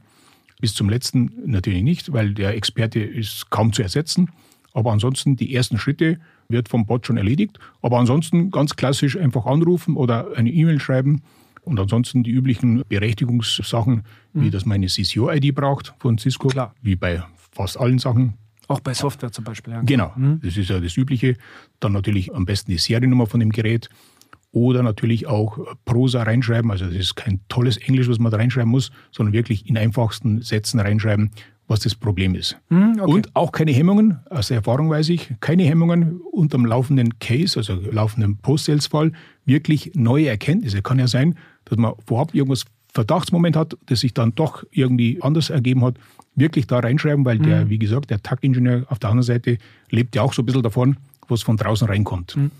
Bis 0.60 0.74
zum 0.74 0.90
letzten 0.90 1.32
natürlich 1.46 1.82
nicht, 1.82 2.12
weil 2.12 2.34
der 2.34 2.54
Experte 2.56 3.00
ist 3.00 3.50
kaum 3.50 3.72
zu 3.72 3.82
ersetzen. 3.82 4.30
Aber 4.72 4.92
ansonsten 4.92 5.36
die 5.36 5.54
ersten 5.54 5.78
Schritte 5.78 6.18
wird 6.48 6.68
vom 6.68 6.86
Bot 6.86 7.06
schon 7.06 7.16
erledigt. 7.16 7.58
Aber 7.82 7.98
ansonsten 7.98 8.50
ganz 8.50 8.76
klassisch 8.76 9.16
einfach 9.16 9.46
anrufen 9.46 9.96
oder 9.96 10.36
eine 10.36 10.50
E-Mail 10.50 10.80
schreiben. 10.80 11.22
Und 11.62 11.79
ansonsten 11.79 12.23
die 12.23 12.31
üblichen 12.31 12.83
Berechtigungssachen, 12.88 14.02
mhm. 14.33 14.43
wie 14.43 14.50
dass 14.50 14.64
man 14.64 14.76
eine 14.76 14.87
CCO-ID 14.87 15.55
braucht 15.55 15.95
von 15.99 16.19
Cisco, 16.19 16.49
Klar. 16.49 16.75
wie 16.83 16.97
bei 16.97 17.23
fast 17.52 17.79
allen 17.79 17.99
Sachen. 17.99 18.35
Auch 18.69 18.81
bei 18.81 18.95
Software 18.95 19.33
zum 19.33 19.45
Beispiel. 19.45 19.73
Ja. 19.73 19.83
Genau, 19.83 20.12
mhm. 20.17 20.40
das 20.43 20.57
ist 20.57 20.71
ja 20.71 20.79
das 20.79 20.97
Übliche. 20.97 21.37
Dann 21.81 21.93
natürlich 21.93 22.33
am 22.35 22.45
besten 22.45 22.71
die 22.71 22.79
Seriennummer 22.79 23.26
von 23.26 23.40
dem 23.40 23.50
Gerät. 23.50 23.88
Oder 24.52 24.83
natürlich 24.83 25.29
auch 25.29 25.59
Prosa 25.85 26.25
reinschreiben. 26.25 26.71
Also 26.71 26.87
das 26.87 26.95
ist 26.95 27.14
kein 27.14 27.40
tolles 27.49 27.76
Englisch, 27.76 28.09
was 28.09 28.19
man 28.19 28.33
da 28.33 28.38
reinschreiben 28.38 28.71
muss, 28.71 28.90
sondern 29.12 29.33
wirklich 29.33 29.69
in 29.69 29.79
einfachsten 29.79 30.43
Sätzen 30.43 30.81
reinschreiben, 30.81 31.31
was 31.69 31.81
das 31.81 31.95
Problem 31.95 32.35
ist. 32.35 32.59
Hm, 32.69 32.99
okay. 33.00 33.12
Und 33.12 33.37
auch 33.37 33.52
keine 33.52 33.71
Hemmungen, 33.71 34.19
aus 34.29 34.50
Erfahrung 34.50 34.90
weiß 34.90 35.09
ich, 35.11 35.33
keine 35.40 35.62
Hemmungen 35.62 36.21
unterm 36.33 36.67
laufenden 36.67 37.21
Case, 37.21 37.57
also 37.59 37.75
laufenden 37.75 38.38
Post-Sales-Fall, 38.38 39.12
wirklich 39.45 39.93
neue 39.95 40.29
Erkenntnisse. 40.29 40.83
Kann 40.83 40.99
ja 40.99 41.07
sein, 41.07 41.37
dass 41.64 41.79
man 41.79 41.95
vorab 42.07 42.35
irgendwas 42.35 42.64
Verdachtsmoment 42.93 43.57
hat, 43.57 43.76
das 43.87 44.00
sich 44.00 44.14
dann 44.14 44.35
doch 44.35 44.64
irgendwie 44.71 45.23
anders 45.23 45.50
ergeben 45.50 45.85
hat, 45.85 45.95
wirklich 46.35 46.67
da 46.67 46.81
reinschreiben, 46.81 47.25
weil 47.25 47.38
der, 47.38 47.64
mhm. 47.64 47.71
wie 47.71 47.79
gesagt, 47.79 48.11
der 48.11 48.23
Tag-Ingenieur 48.23 48.85
auf 48.88 48.99
der 48.99 49.11
anderen 49.11 49.26
Seite 49.26 49.59
lebt 49.90 50.17
ja 50.17 50.23
auch 50.23 50.33
so 50.33 50.43
ein 50.43 50.47
bisschen 50.47 50.62
davon, 50.62 50.97
was 51.30 51.42
von 51.42 51.56
draußen 51.56 51.87
reinkommt. 51.87 52.32
Hm. 52.32 52.50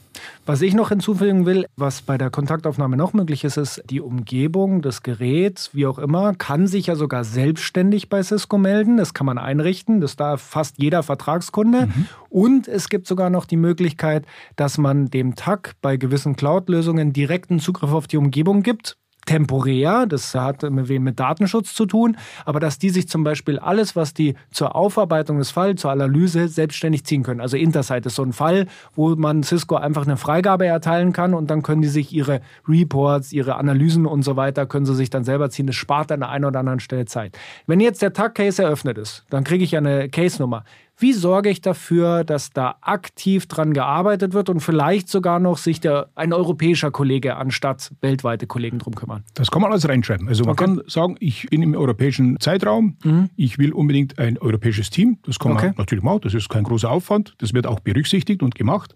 Was 0.45 0.61
ich 0.63 0.75
noch 0.75 0.89
hinzufügen 0.89 1.47
will, 1.47 1.67
was 1.77 2.03
bei 2.03 2.19
der 2.19 2.31
Kontaktaufnahme 2.31 2.97
noch 2.97 3.13
möglich 3.13 3.45
ist, 3.45 3.57
ist 3.57 3.83
die 3.89 4.01
Umgebung, 4.01 4.83
das 4.83 5.03
Gerät, 5.03 5.71
wie 5.73 5.87
auch 5.87 5.99
immer, 5.99 6.35
kann 6.35 6.67
sich 6.67 6.87
ja 6.87 6.97
sogar 6.97 7.25
selbstständig 7.25 8.09
bei 8.09 8.23
Cisco 8.23 8.59
melden. 8.59 8.97
Das 8.97 9.15
kann 9.15 9.27
man 9.27 9.39
einrichten. 9.39 10.01
Das 10.01 10.17
darf 10.17 10.43
fast 10.43 10.79
jeder 10.79 11.03
Vertragskunde. 11.03 11.87
Mhm. 11.87 12.07
Und 12.29 12.69
es 12.69 12.89
gibt 12.89 13.07
sogar 13.07 13.31
noch 13.31 13.45
die 13.45 13.57
Möglichkeit, 13.57 14.27
dass 14.57 14.79
man 14.79 15.11
dem 15.11 15.37
TAC 15.37 15.75
bei 15.81 15.97
gewissen 15.97 16.37
Cloud-Lösungen 16.37 17.13
direkten 17.13 17.61
Zugriff 17.61 17.93
auf 17.93 18.07
die 18.07 18.17
Umgebung 18.17 18.63
gibt 18.63 18.97
temporär, 19.31 20.07
das 20.07 20.35
hat 20.35 20.69
mit 20.69 21.21
Datenschutz 21.21 21.73
zu 21.73 21.87
tun, 21.87 22.17
aber 22.45 22.59
dass 22.59 22.81
die 22.81 22.91
sich 22.91 23.07
zum 23.07 23.23
Beispiel 23.23 23.61
alles, 23.61 23.95
was 23.95 24.13
die 24.13 24.35
zur 24.51 24.75
Aufarbeitung 24.75 25.39
des 25.39 25.53
Falls, 25.53 25.83
zur 25.83 25.93
Analyse 25.93 26.49
selbstständig 26.49 27.05
ziehen 27.05 27.23
können. 27.23 27.41
Also 27.41 27.57
Intersight 27.57 28.05
ist 28.07 28.17
so 28.17 28.25
ein 28.25 28.33
Fall, 28.33 28.67
wo 28.97 29.15
man 29.15 29.45
Cisco 29.45 29.77
einfach 29.77 30.05
eine 30.05 30.17
Freigabe 30.17 30.67
erteilen 30.67 31.13
kann 31.13 31.35
und 31.35 31.49
dann 31.49 31.63
können 31.63 31.81
die 31.81 31.87
sich 31.87 32.13
ihre 32.13 32.41
Reports, 32.67 33.33
ihre 33.33 33.55
Analysen 33.55 34.05
und 34.05 34.25
so 34.25 34.35
weiter, 34.35 34.67
können 34.67 34.85
sie 34.85 34.97
sich 34.97 35.11
dann 35.11 35.23
selber 35.23 35.49
ziehen. 35.49 35.69
Das 35.69 35.77
spart 35.77 36.11
an 36.11 36.21
der 36.21 36.31
einen 36.31 36.47
oder 36.47 36.59
anderen 36.59 36.81
Stelle 36.81 37.05
Zeit. 37.05 37.39
Wenn 37.69 37.79
jetzt 37.79 38.03
der 38.03 38.13
Tag-Case 38.13 38.61
eröffnet 38.61 38.99
ist, 38.99 39.25
dann 39.31 39.45
kriege 39.45 39.63
ich 39.63 39.71
ja 39.71 39.79
eine 39.79 40.09
Case-Nummer 40.09 40.65
Wie 41.01 41.15
sorge 41.15 41.49
ich 41.49 41.63
dafür, 41.63 42.25
dass 42.25 42.51
da 42.51 42.77
aktiv 42.83 43.47
dran 43.47 43.73
gearbeitet 43.73 44.35
wird 44.35 44.51
und 44.51 44.61
vielleicht 44.61 45.09
sogar 45.09 45.41
noch 45.41 45.57
sich 45.57 45.81
der, 45.81 46.11
ein 46.15 46.35
europäischer 46.35 46.91
Kollege 46.91 47.37
anstatt 47.37 47.91
weltweite 48.03 48.47
Kollegen 48.47 48.79
drum 48.79 48.95
kümmern? 48.95 49.25
Das 49.33 49.51
kann 49.51 49.63
man 49.63 49.73
alles 49.73 49.89
reinschreiben. 49.89 50.29
Also 50.29 50.45
man 50.45 50.53
okay. 50.53 50.65
kann 50.67 50.83
sagen, 50.87 51.17
ich 51.19 51.49
bin 51.49 51.63
im 51.63 51.75
europäischen 51.75 52.39
Zeitraum, 52.39 52.99
mhm. 53.03 53.31
ich 53.35 53.59
will 53.59 53.73
unbedingt 53.73 54.19
ein 54.19 54.37
europäisches 54.37 54.91
Team. 54.91 55.17
Das 55.25 55.39
kann 55.39 55.53
okay. 55.53 55.69
man 55.69 55.77
natürlich 55.79 56.05
machen, 56.05 56.21
das 56.23 56.35
ist 56.35 56.51
kein 56.51 56.65
großer 56.65 56.91
Aufwand. 56.91 57.35
Das 57.39 57.55
wird 57.55 57.67
auch 57.67 57.81
berücksichtigt 57.81 58.43
und 58.43 58.55
gemacht. 58.55 58.95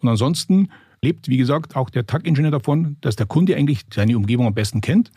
Und 0.00 0.10
ansonsten 0.10 0.68
lebt, 1.00 1.28
wie 1.28 1.38
gesagt, 1.38 1.74
auch 1.74 1.88
der 1.88 2.06
Tag-Ingenieur 2.06 2.50
davon, 2.50 2.98
dass 3.00 3.16
der 3.16 3.24
Kunde 3.24 3.56
eigentlich 3.56 3.80
seine 3.90 4.14
Umgebung 4.14 4.46
am 4.46 4.52
besten 4.52 4.82
kennt 4.82 5.10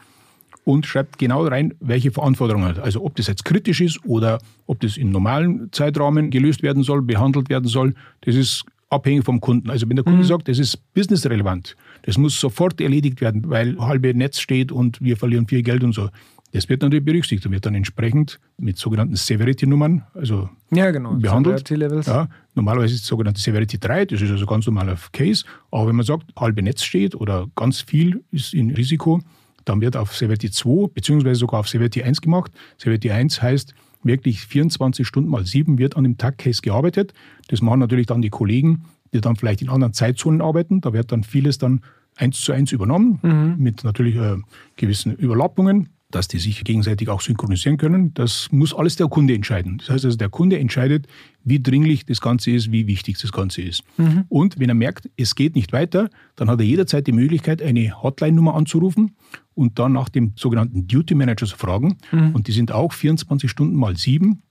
und 0.66 0.86
schreibt 0.86 1.18
genau 1.18 1.46
rein, 1.46 1.74
welche 1.80 2.12
Verantwortung 2.12 2.64
er 2.64 2.70
hat. 2.70 2.80
Also 2.80 3.04
ob 3.04 3.16
das 3.16 3.28
jetzt 3.28 3.46
kritisch 3.46 3.82
ist 3.82 4.04
oder 4.06 4.40
ob 4.66 4.80
das 4.80 4.98
in 4.98 5.12
normalen 5.12 5.70
Zeitrahmen 5.72 6.30
gelöst 6.30 6.64
werden 6.64 6.84
soll, 6.84 7.02
behandelt 7.02 7.50
werden 7.50 7.68
soll, 7.68 7.94
das 8.22 8.36
ist 8.36 8.66
abhängig 8.90 9.26
vom 9.26 9.42
Kunden. 9.42 9.70
Also 9.70 9.90
wenn 9.90 9.96
der 9.96 10.06
Kunde 10.06 10.20
mhm. 10.20 10.28
sagt, 10.28 10.48
das 10.48 10.60
ist 10.60 10.78
businessrelevant, 10.94 11.76
das 12.04 12.18
muss 12.18 12.40
sofort 12.40 12.80
erledigt 12.80 13.22
werden, 13.22 13.50
weil 13.50 13.78
halbe 13.80 14.14
Netz 14.14 14.40
steht 14.40 14.72
und 14.72 15.02
wir 15.02 15.18
verlieren 15.18 15.48
viel 15.48 15.64
Geld 15.64 15.84
und 15.84 15.94
so. 15.94 16.10
Das 16.54 16.70
wird 16.70 16.84
natürlich 16.84 17.04
berücksichtigt 17.04 17.48
und 17.48 17.52
wird 17.52 17.66
dann 17.66 17.74
entsprechend 17.74 18.40
mit 18.60 18.78
sogenannten 18.78 19.16
Severity-Nummern 19.16 20.04
also 20.14 20.50
ja, 20.72 20.92
genau. 20.92 21.16
behandelt. 21.16 21.68
Ja, 22.06 22.30
normalerweise 22.54 22.94
ist 22.94 23.02
es 23.02 23.08
sogenannte 23.08 23.42
Severity 23.42 23.80
3, 23.80 24.06
das 24.06 24.22
ist 24.22 24.30
also 24.30 24.46
ganz 24.46 24.68
normaler 24.68 24.96
Case. 25.12 25.46
Aber 25.72 25.88
wenn 25.88 25.96
man 25.96 26.06
sagt, 26.06 26.28
halbe 26.38 26.62
Netz 26.62 26.84
steht 26.84 27.16
oder 27.16 27.48
ganz 27.56 27.82
viel 27.82 28.24
ist 28.30 28.54
in 28.54 28.70
Risiko, 28.70 29.20
dann 29.66 29.82
wird 29.82 29.96
auf 29.96 30.16
Severity 30.16 30.52
2 30.52 30.88
beziehungsweise 30.94 31.40
sogar 31.40 31.60
auf 31.60 31.68
Severity 31.68 32.04
1 32.04 32.22
gemacht. 32.22 32.52
Severity 32.78 33.12
1 33.12 33.42
heißt 33.42 33.74
wirklich 34.04 34.42
24 34.42 35.08
Stunden 35.08 35.30
mal 35.30 35.46
7 35.46 35.78
wird 35.78 35.96
an 35.96 36.04
dem 36.04 36.18
Tag-Case 36.18 36.62
gearbeitet. 36.62 37.14
Das 37.48 37.62
machen 37.62 37.80
natürlich 37.80 38.08
dann 38.08 38.22
die 38.22 38.30
Kollegen, 38.30 38.86
die 39.14 39.22
dann 39.22 39.36
vielleicht 39.36 39.62
in 39.62 39.70
anderen 39.70 39.94
Zeitzonen 39.94 40.42
arbeiten. 40.42 40.82
Da 40.82 40.94
wird 40.94 41.12
dann 41.12 41.24
vieles 41.24 41.58
dann 41.58 41.82
eins 42.16 42.42
zu 42.42 42.52
eins 42.52 42.72
übernommen, 42.72 43.20
mhm. 43.22 43.56
mit 43.58 43.84
natürlich 43.84 44.16
äh, 44.16 44.38
gewissen 44.76 45.14
Überlappungen 45.16 45.90
dass 46.14 46.28
die 46.28 46.38
sich 46.38 46.64
gegenseitig 46.64 47.10
auch 47.10 47.22
synchronisieren 47.22 47.78
können. 47.78 48.14
Das 48.14 48.50
muss 48.52 48.74
alles 48.74 48.96
der 48.96 49.08
Kunde 49.08 49.34
entscheiden. 49.34 49.80
Das 49.80 49.90
heißt 49.90 50.06
also, 50.06 50.18
der 50.18 50.30
Kunde 50.30 50.60
entscheidet, 50.60 51.08
wie 51.44 51.62
dringlich 51.62 52.06
das 52.06 52.22
Ganze 52.22 52.52
ist, 52.52 52.72
wie 52.72 52.88
wichtig 52.88 53.20
das 53.20 53.32
Ganze 53.32 53.62
ist. 53.62 53.84
Mhm. 53.98 54.26
Und 54.30 54.60
wenn 54.60 54.70
er 54.70 54.76
merkt, 54.76 55.10
es 55.18 55.36
geht 55.36 55.56
nicht 55.56 55.74
weiter, 55.74 56.10
dann 56.36 56.50
hat 56.50 56.60
er 56.60 56.66
jederzeit 56.66 57.08
die 57.08 57.12
Möglichkeit, 57.12 57.62
eine 57.62 58.02
Hotline-Nummer 58.02 58.56
anzurufen 58.56 59.16
und 59.56 59.80
dann 59.80 59.94
nach 59.94 60.10
dem 60.10 60.34
sogenannten 60.36 60.88
Duty 60.88 61.16
Manager 61.16 61.46
zu 61.46 61.58
fragen. 61.58 61.98
Mhm. 62.12 62.32
Und 62.34 62.48
die 62.48 62.52
sind 62.52 62.72
auch 62.72 62.94
24 62.94 63.50
Stunden 63.50 63.76
mal 63.76 63.96
sieben 63.96 64.44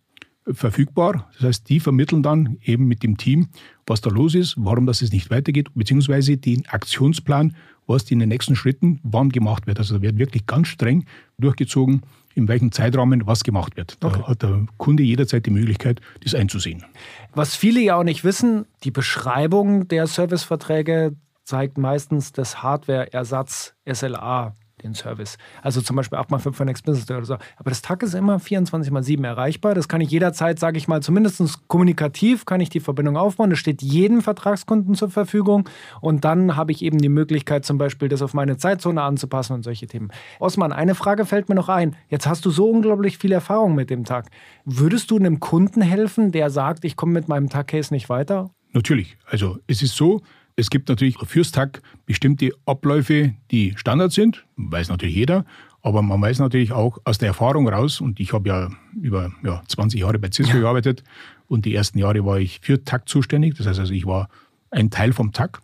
verfügbar. 0.51 1.31
Das 1.35 1.45
heißt, 1.45 1.69
die 1.69 1.81
vermitteln 1.81 2.23
dann 2.23 2.59
eben 2.63 2.87
mit 2.87 3.03
dem 3.03 3.17
Team, 3.17 3.49
was 3.87 4.01
da 4.01 4.11
los 4.11 4.35
ist, 4.35 4.55
warum 4.59 4.87
das 4.87 5.03
es 5.03 5.13
nicht 5.13 5.31
weitergeht, 5.31 5.69
beziehungsweise 5.75 6.37
den 6.37 6.67
Aktionsplan, 6.67 7.55
was 7.87 8.11
in 8.11 8.19
den 8.19 8.29
nächsten 8.29 8.57
Schritten 8.57 9.01
wann 9.03 9.31
gemacht 9.31 9.67
wird. 9.67 9.79
Also 9.79 9.97
da 9.97 10.03
wird 10.03 10.19
wirklich 10.19 10.47
ganz 10.47 10.69
streng 10.69 11.05
durchgezogen, 11.39 12.03
in 12.35 12.49
welchem 12.49 12.73
Zeitrahmen 12.73 13.27
was 13.27 13.45
gemacht 13.45 13.77
wird. 13.77 13.97
Da 14.01 14.09
okay. 14.09 14.23
hat 14.23 14.43
der 14.43 14.67
Kunde 14.79 15.03
jederzeit 15.03 15.47
die 15.47 15.51
Möglichkeit, 15.51 16.01
das 16.23 16.35
einzusehen. 16.35 16.85
Was 17.35 17.55
viele 17.55 17.81
ja 17.81 17.97
auch 17.97 18.05
nicht 18.05 18.25
wissen, 18.25 18.67
die 18.85 18.91
Beschreibung 18.91 19.89
der 19.89 20.07
Serviceverträge 20.07 21.17
zeigt 21.45 21.77
meistens 21.77 22.33
das 22.33 22.63
Hardware-Ersatz 22.63 23.75
SLA 23.91 24.55
den 24.83 24.95
Service. 24.95 25.39
Also 25.63 25.81
zum 25.81 25.97
Beispiel 25.97 26.19
8x5 26.19 26.53
für 26.53 26.65
Next 26.65 26.85
Business 26.85 27.11
oder 27.11 27.25
so. 27.25 27.35
Aber 27.57 27.71
das 27.71 27.83
Tag 27.83 28.03
ist 28.03 28.15
immer 28.15 28.39
24 28.39 28.93
x 28.93 29.07
7 29.07 29.25
erreichbar. 29.25 29.75
Das 29.75 29.89
kann 29.89 30.01
ich 30.01 30.11
jederzeit, 30.11 30.59
sage 30.59 30.79
ich 30.79 30.89
mal, 30.89 31.03
zumindest 31.03 31.69
kommunikativ 31.69 32.47
kann 32.47 32.61
ich 32.61 32.69
die 32.69 32.81
Verbindung 32.81 33.17
aufbauen. 33.17 33.51
Das 33.51 33.59
steht 33.59 33.83
jedem 33.83 34.23
Vertragskunden 34.23 34.95
zur 34.95 35.11
Verfügung. 35.11 35.69
Und 36.01 36.25
dann 36.25 36.57
habe 36.57 36.73
ich 36.73 36.83
eben 36.83 36.99
die 36.99 37.09
Möglichkeit, 37.09 37.65
zum 37.65 37.79
Beispiel 37.79 38.09
das 38.09 38.23
auf 38.23 38.35
meine 38.35 38.57
Zeitzone 38.57 39.03
anzupassen 39.03 39.55
und 39.55 39.63
solche 39.63 39.87
Themen. 39.87 40.11
Osman, 40.39 40.73
eine 40.73 40.95
Frage 40.95 41.27
fällt 41.27 41.49
mir 41.49 41.55
noch 41.55 41.69
ein. 41.69 41.97
Jetzt 42.09 42.27
hast 42.27 42.45
du 42.45 42.51
so 42.51 42.69
unglaublich 42.69 43.19
viel 43.19 43.33
Erfahrung 43.33 43.75
mit 43.75 43.91
dem 43.91 44.05
Tag. 44.05 44.31
Würdest 44.65 45.11
du 45.11 45.17
einem 45.17 45.41
Kunden 45.41 45.83
helfen, 45.83 46.33
der 46.33 46.51
sagt, 46.51 46.85
ich 46.85 46.97
komme 46.97 47.13
mit 47.13 47.29
meinem 47.29 47.49
Tag-Case 47.49 47.93
nicht 47.93 48.09
weiter? 48.09 48.51
Natürlich. 48.73 49.17
Also 49.27 49.59
es 49.67 49.83
ist 49.83 49.97
so, 49.97 50.23
es 50.57 50.71
gibt 50.71 50.89
natürlich 50.89 51.19
fürs 51.19 51.53
TAG 51.53 51.81
bestimmte 52.07 52.53
Abläufe, 52.67 53.35
die 53.51 53.75
Standard 53.77 54.13
sind, 54.13 54.45
weiß 54.57 54.89
natürlich 54.89 55.17
jeder, 55.17 55.45
aber 55.83 56.03
man 56.03 56.21
weiß 56.21 56.39
natürlich 56.39 56.73
auch 56.73 56.99
aus 57.05 57.19
der 57.19 57.29
Erfahrung 57.29 57.69
raus, 57.69 58.01
und 58.01 58.21
ich 58.21 58.33
habe 58.33 58.49
ja 58.49 58.71
über 59.01 59.33
ja, 59.43 59.63
20 59.67 60.01
Jahre 60.01 60.19
bei 60.19 60.31
Cisco 60.31 60.55
ja. 60.55 60.61
gearbeitet 60.61 61.03
und 61.49 61.65
die 61.65 61.75
ersten 61.75 61.99
Jahre 61.99 62.25
war 62.25 62.39
ich 62.39 62.61
für 62.61 62.85
TAG 62.85 63.09
zuständig, 63.09 63.57
das 63.57 63.67
heißt 63.67 63.81
also, 63.81 63.93
ich 63.93 64.07
war 64.07 64.29
ein 64.71 64.91
Teil 64.91 65.13
vom 65.13 65.33
TAG. 65.33 65.61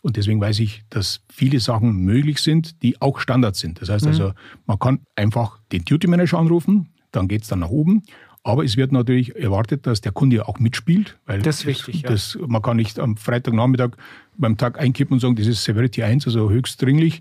Und 0.00 0.16
deswegen 0.16 0.40
weiß 0.40 0.60
ich, 0.60 0.84
dass 0.90 1.20
viele 1.28 1.58
Sachen 1.58 2.04
möglich 2.04 2.38
sind, 2.38 2.82
die 2.82 3.00
auch 3.02 3.18
Standard 3.18 3.56
sind. 3.56 3.82
Das 3.82 3.88
heißt 3.88 4.04
mhm. 4.04 4.10
also, 4.12 4.32
man 4.64 4.78
kann 4.78 5.00
einfach 5.16 5.58
den 5.72 5.84
Duty 5.84 6.06
Manager 6.06 6.38
anrufen, 6.38 6.88
dann 7.10 7.26
geht 7.28 7.42
es 7.42 7.48
dann 7.48 7.60
nach 7.60 7.70
oben. 7.70 8.04
Aber 8.42 8.64
es 8.64 8.76
wird 8.76 8.92
natürlich 8.92 9.36
erwartet, 9.36 9.86
dass 9.86 10.00
der 10.00 10.12
Kunde 10.12 10.48
auch 10.48 10.58
mitspielt. 10.58 11.18
Weil 11.26 11.42
das 11.42 11.60
ist 11.60 11.66
wichtig. 11.66 12.02
Das, 12.02 12.38
ja. 12.40 12.46
Man 12.46 12.62
kann 12.62 12.76
nicht 12.76 12.98
am 12.98 13.16
Freitagnachmittag 13.16 13.90
beim 14.36 14.56
Tag 14.56 14.78
einkippen 14.78 15.14
und 15.14 15.20
sagen, 15.20 15.36
das 15.36 15.46
ist 15.46 15.64
Severity 15.64 16.02
1, 16.02 16.26
also 16.26 16.48
höchst 16.48 16.80
dringlich, 16.80 17.20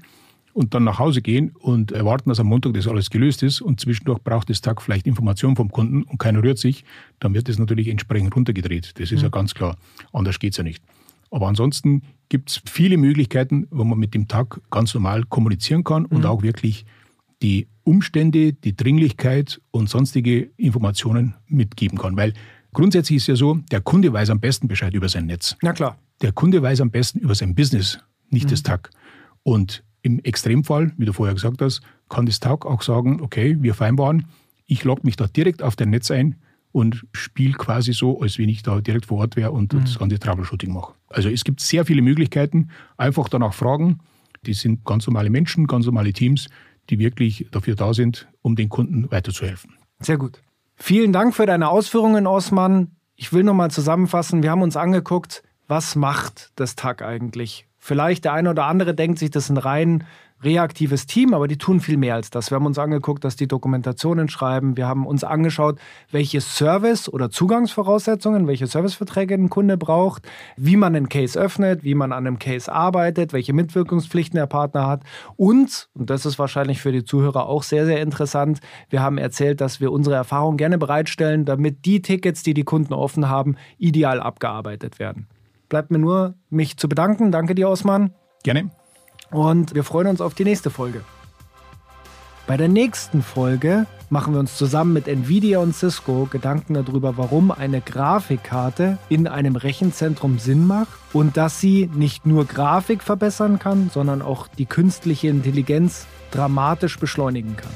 und 0.57 0.73
dann 0.73 0.83
nach 0.83 0.97
Hause 0.97 1.21
gehen 1.21 1.51
und 1.59 1.91
erwarten, 1.91 2.29
dass 2.29 2.39
am 2.39 2.47
Montag 2.47 2.73
das 2.73 2.87
alles 2.87 3.11
gelöst 3.11 3.43
ist 3.43 3.61
und 3.61 3.79
zwischendurch 3.79 4.23
braucht 4.23 4.49
das 4.49 4.61
Tag 4.61 4.81
vielleicht 4.81 5.05
Informationen 5.05 5.55
vom 5.55 5.69
Kunden 5.69 6.01
und 6.01 6.17
keiner 6.17 6.41
rührt 6.41 6.57
sich, 6.57 6.83
dann 7.19 7.35
wird 7.35 7.47
das 7.47 7.59
natürlich 7.59 7.89
entsprechend 7.89 8.35
runtergedreht. 8.35 8.93
Das 8.99 9.11
ist 9.11 9.19
mhm. 9.19 9.25
ja 9.25 9.29
ganz 9.29 9.53
klar. 9.53 9.77
Anders 10.13 10.39
geht 10.39 10.53
es 10.53 10.57
ja 10.57 10.63
nicht. 10.63 10.83
Aber 11.29 11.47
ansonsten 11.47 12.01
gibt 12.29 12.49
es 12.49 12.61
viele 12.65 12.97
Möglichkeiten, 12.97 13.67
wo 13.69 13.83
man 13.83 13.99
mit 13.99 14.15
dem 14.15 14.27
Tag 14.27 14.59
ganz 14.71 14.95
normal 14.95 15.25
kommunizieren 15.25 15.83
kann 15.83 16.05
und 16.05 16.21
mhm. 16.21 16.25
auch 16.25 16.41
wirklich 16.41 16.85
die 17.41 17.67
Umstände, 17.83 18.53
die 18.53 18.75
Dringlichkeit 18.75 19.61
und 19.71 19.89
sonstige 19.89 20.49
Informationen 20.57 21.35
mitgeben 21.47 21.97
kann. 21.97 22.17
Weil 22.17 22.33
grundsätzlich 22.73 23.17
ist 23.17 23.27
ja 23.27 23.35
so, 23.35 23.59
der 23.71 23.81
Kunde 23.81 24.11
weiß 24.11 24.29
am 24.29 24.39
besten 24.39 24.67
Bescheid 24.67 24.93
über 24.93 25.09
sein 25.09 25.25
Netz. 25.25 25.55
Na 25.61 25.73
klar. 25.73 25.97
Der 26.21 26.31
Kunde 26.31 26.61
weiß 26.61 26.81
am 26.81 26.89
besten 26.89 27.19
über 27.19 27.35
sein 27.35 27.53
Business, 27.53 27.99
nicht 28.29 28.45
mhm. 28.45 28.49
das 28.49 28.63
TAG. 28.63 28.89
Und 29.43 29.83
im 30.01 30.19
Extremfall, 30.19 30.93
wie 30.97 31.05
du 31.05 31.13
vorher 31.13 31.35
gesagt 31.35 31.61
hast, 31.61 31.81
kann 32.09 32.25
das 32.25 32.39
TAG 32.39 32.65
auch 32.65 32.81
sagen, 32.81 33.21
okay, 33.21 33.57
wir 33.59 33.73
vereinbaren, 33.75 34.25
ich 34.65 34.83
logge 34.83 35.01
mich 35.03 35.15
da 35.15 35.27
direkt 35.27 35.61
auf 35.61 35.75
dein 35.75 35.91
Netz 35.91 36.11
ein 36.11 36.35
und 36.71 37.05
spiele 37.13 37.53
quasi 37.53 37.93
so, 37.93 38.21
als 38.21 38.37
wenn 38.37 38.49
ich 38.49 38.63
da 38.63 38.81
direkt 38.81 39.05
vor 39.05 39.19
Ort 39.19 39.35
wäre 39.35 39.51
und 39.51 39.73
mhm. 39.73 39.81
das 39.81 39.97
ganze 39.97 40.19
Troubleshooting 40.19 40.73
mache. 40.73 40.93
Also 41.09 41.29
es 41.29 41.43
gibt 41.43 41.61
sehr 41.61 41.85
viele 41.85 42.01
Möglichkeiten, 42.01 42.69
einfach 42.97 43.29
danach 43.29 43.53
fragen. 43.53 43.99
Die 44.45 44.53
sind 44.53 44.85
ganz 44.85 45.07
normale 45.07 45.29
Menschen, 45.29 45.67
ganz 45.67 45.85
normale 45.85 46.13
Teams, 46.13 46.47
die 46.89 46.99
wirklich 46.99 47.47
dafür 47.51 47.75
da 47.75 47.93
sind, 47.93 48.27
um 48.41 48.55
den 48.55 48.69
Kunden 48.69 49.11
weiterzuhelfen. 49.11 49.75
Sehr 49.99 50.17
gut. 50.17 50.41
Vielen 50.75 51.11
Dank 51.11 51.35
für 51.35 51.45
deine 51.45 51.69
Ausführungen, 51.69 52.27
Osman. 52.27 52.95
Ich 53.15 53.33
will 53.33 53.43
nochmal 53.43 53.71
zusammenfassen. 53.71 54.43
Wir 54.43 54.51
haben 54.51 54.61
uns 54.61 54.77
angeguckt, 54.77 55.43
was 55.67 55.95
macht 55.95 56.51
das 56.55 56.75
TAG 56.75 57.01
eigentlich? 57.01 57.66
Vielleicht 57.87 58.25
der 58.25 58.33
eine 58.33 58.49
oder 58.49 58.65
andere 58.65 58.93
denkt 58.93 59.17
sich, 59.17 59.31
das 59.31 59.47
sind 59.47 59.55
rein 59.55 60.03
reaktives 60.43 61.05
Team, 61.05 61.33
aber 61.33 61.47
die 61.47 61.57
tun 61.57 61.79
viel 61.79 61.95
mehr 61.95 62.15
als 62.15 62.29
das. 62.29 62.51
Wir 62.51 62.55
haben 62.55 62.65
uns 62.65 62.77
angeguckt, 62.77 63.23
dass 63.23 63.37
die 63.37 63.47
Dokumentationen 63.47 64.27
schreiben. 64.27 64.75
Wir 64.75 64.89
haben 64.89 65.07
uns 65.07 65.23
angeschaut, 65.23 65.79
welche 66.11 66.41
Service- 66.41 67.07
oder 67.07 67.29
Zugangsvoraussetzungen, 67.29 68.45
welche 68.45 68.67
Serviceverträge 68.67 69.35
ein 69.35 69.49
Kunde 69.49 69.77
braucht, 69.77 70.27
wie 70.57 70.75
man 70.75 70.97
einen 70.97 71.07
Case 71.07 71.39
öffnet, 71.39 71.85
wie 71.85 71.95
man 71.95 72.11
an 72.11 72.27
einem 72.27 72.39
Case 72.39 72.69
arbeitet, 72.69 73.31
welche 73.31 73.53
Mitwirkungspflichten 73.53 74.35
der 74.35 74.47
Partner 74.47 74.85
hat. 74.85 75.03
Und, 75.37 75.87
und 75.93 76.09
das 76.09 76.25
ist 76.25 76.37
wahrscheinlich 76.37 76.81
für 76.81 76.91
die 76.91 77.05
Zuhörer 77.05 77.47
auch 77.47 77.63
sehr, 77.63 77.85
sehr 77.85 78.01
interessant, 78.01 78.59
wir 78.89 79.01
haben 79.01 79.17
erzählt, 79.17 79.61
dass 79.61 79.79
wir 79.79 79.93
unsere 79.93 80.17
Erfahrung 80.17 80.57
gerne 80.57 80.77
bereitstellen, 80.77 81.45
damit 81.45 81.85
die 81.85 82.01
Tickets, 82.01 82.43
die 82.43 82.53
die 82.53 82.65
Kunden 82.65 82.93
offen 82.93 83.29
haben, 83.29 83.55
ideal 83.77 84.19
abgearbeitet 84.19 84.99
werden. 84.99 85.27
Bleibt 85.69 85.91
mir 85.91 85.99
nur, 85.99 86.35
mich 86.49 86.77
zu 86.77 86.87
bedanken. 86.87 87.31
Danke 87.31 87.55
dir, 87.55 87.69
Osman. 87.69 88.13
Gerne. 88.43 88.69
Und 89.31 89.75
wir 89.75 89.83
freuen 89.83 90.07
uns 90.07 90.21
auf 90.21 90.33
die 90.33 90.45
nächste 90.45 90.69
Folge. 90.69 91.01
Bei 92.47 92.55
der 92.55 92.69
nächsten 92.69 93.21
Folge 93.21 93.85
machen 94.09 94.33
wir 94.33 94.39
uns 94.39 94.55
zusammen 94.55 94.93
mit 94.93 95.09
Nvidia 95.09 95.59
und 95.59 95.75
Cisco 95.75 96.29
Gedanken 96.31 96.75
darüber, 96.75 97.17
warum 97.17 97.51
eine 97.51 97.81
Grafikkarte 97.81 98.97
in 99.09 99.27
einem 99.27 99.57
Rechenzentrum 99.57 100.39
Sinn 100.39 100.65
macht 100.65 100.87
und 101.11 101.35
dass 101.35 101.59
sie 101.59 101.89
nicht 101.93 102.25
nur 102.25 102.45
Grafik 102.45 103.03
verbessern 103.03 103.59
kann, 103.59 103.89
sondern 103.93 104.21
auch 104.21 104.47
die 104.47 104.65
künstliche 104.65 105.27
Intelligenz 105.27 106.07
dramatisch 106.31 106.97
beschleunigen 106.99 107.57
kann. 107.57 107.73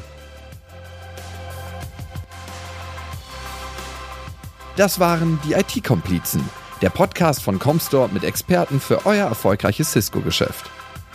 Das 4.77 5.01
waren 5.01 5.37
die 5.43 5.51
IT-Komplizen, 5.51 6.41
der 6.81 6.89
Podcast 6.89 7.43
von 7.43 7.59
Comstore 7.59 8.09
mit 8.09 8.23
Experten 8.23 8.79
für 8.79 9.05
euer 9.05 9.27
erfolgreiches 9.27 9.91
Cisco-Geschäft. 9.91 10.69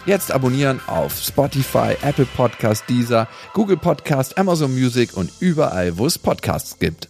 Jetzt 0.05 0.31
abonnieren 0.31 0.81
auf 0.87 1.21
Spotify, 1.21 1.97
Apple 2.03 2.27
Podcast, 2.37 2.85
Deezer, 2.89 3.27
Google 3.53 3.77
Podcast, 3.77 4.39
Amazon 4.39 4.73
Music 4.73 5.17
und 5.17 5.33
überall, 5.41 5.99
wo 5.99 6.07
es 6.07 6.19
Podcasts 6.19 6.79
gibt. 6.79 7.09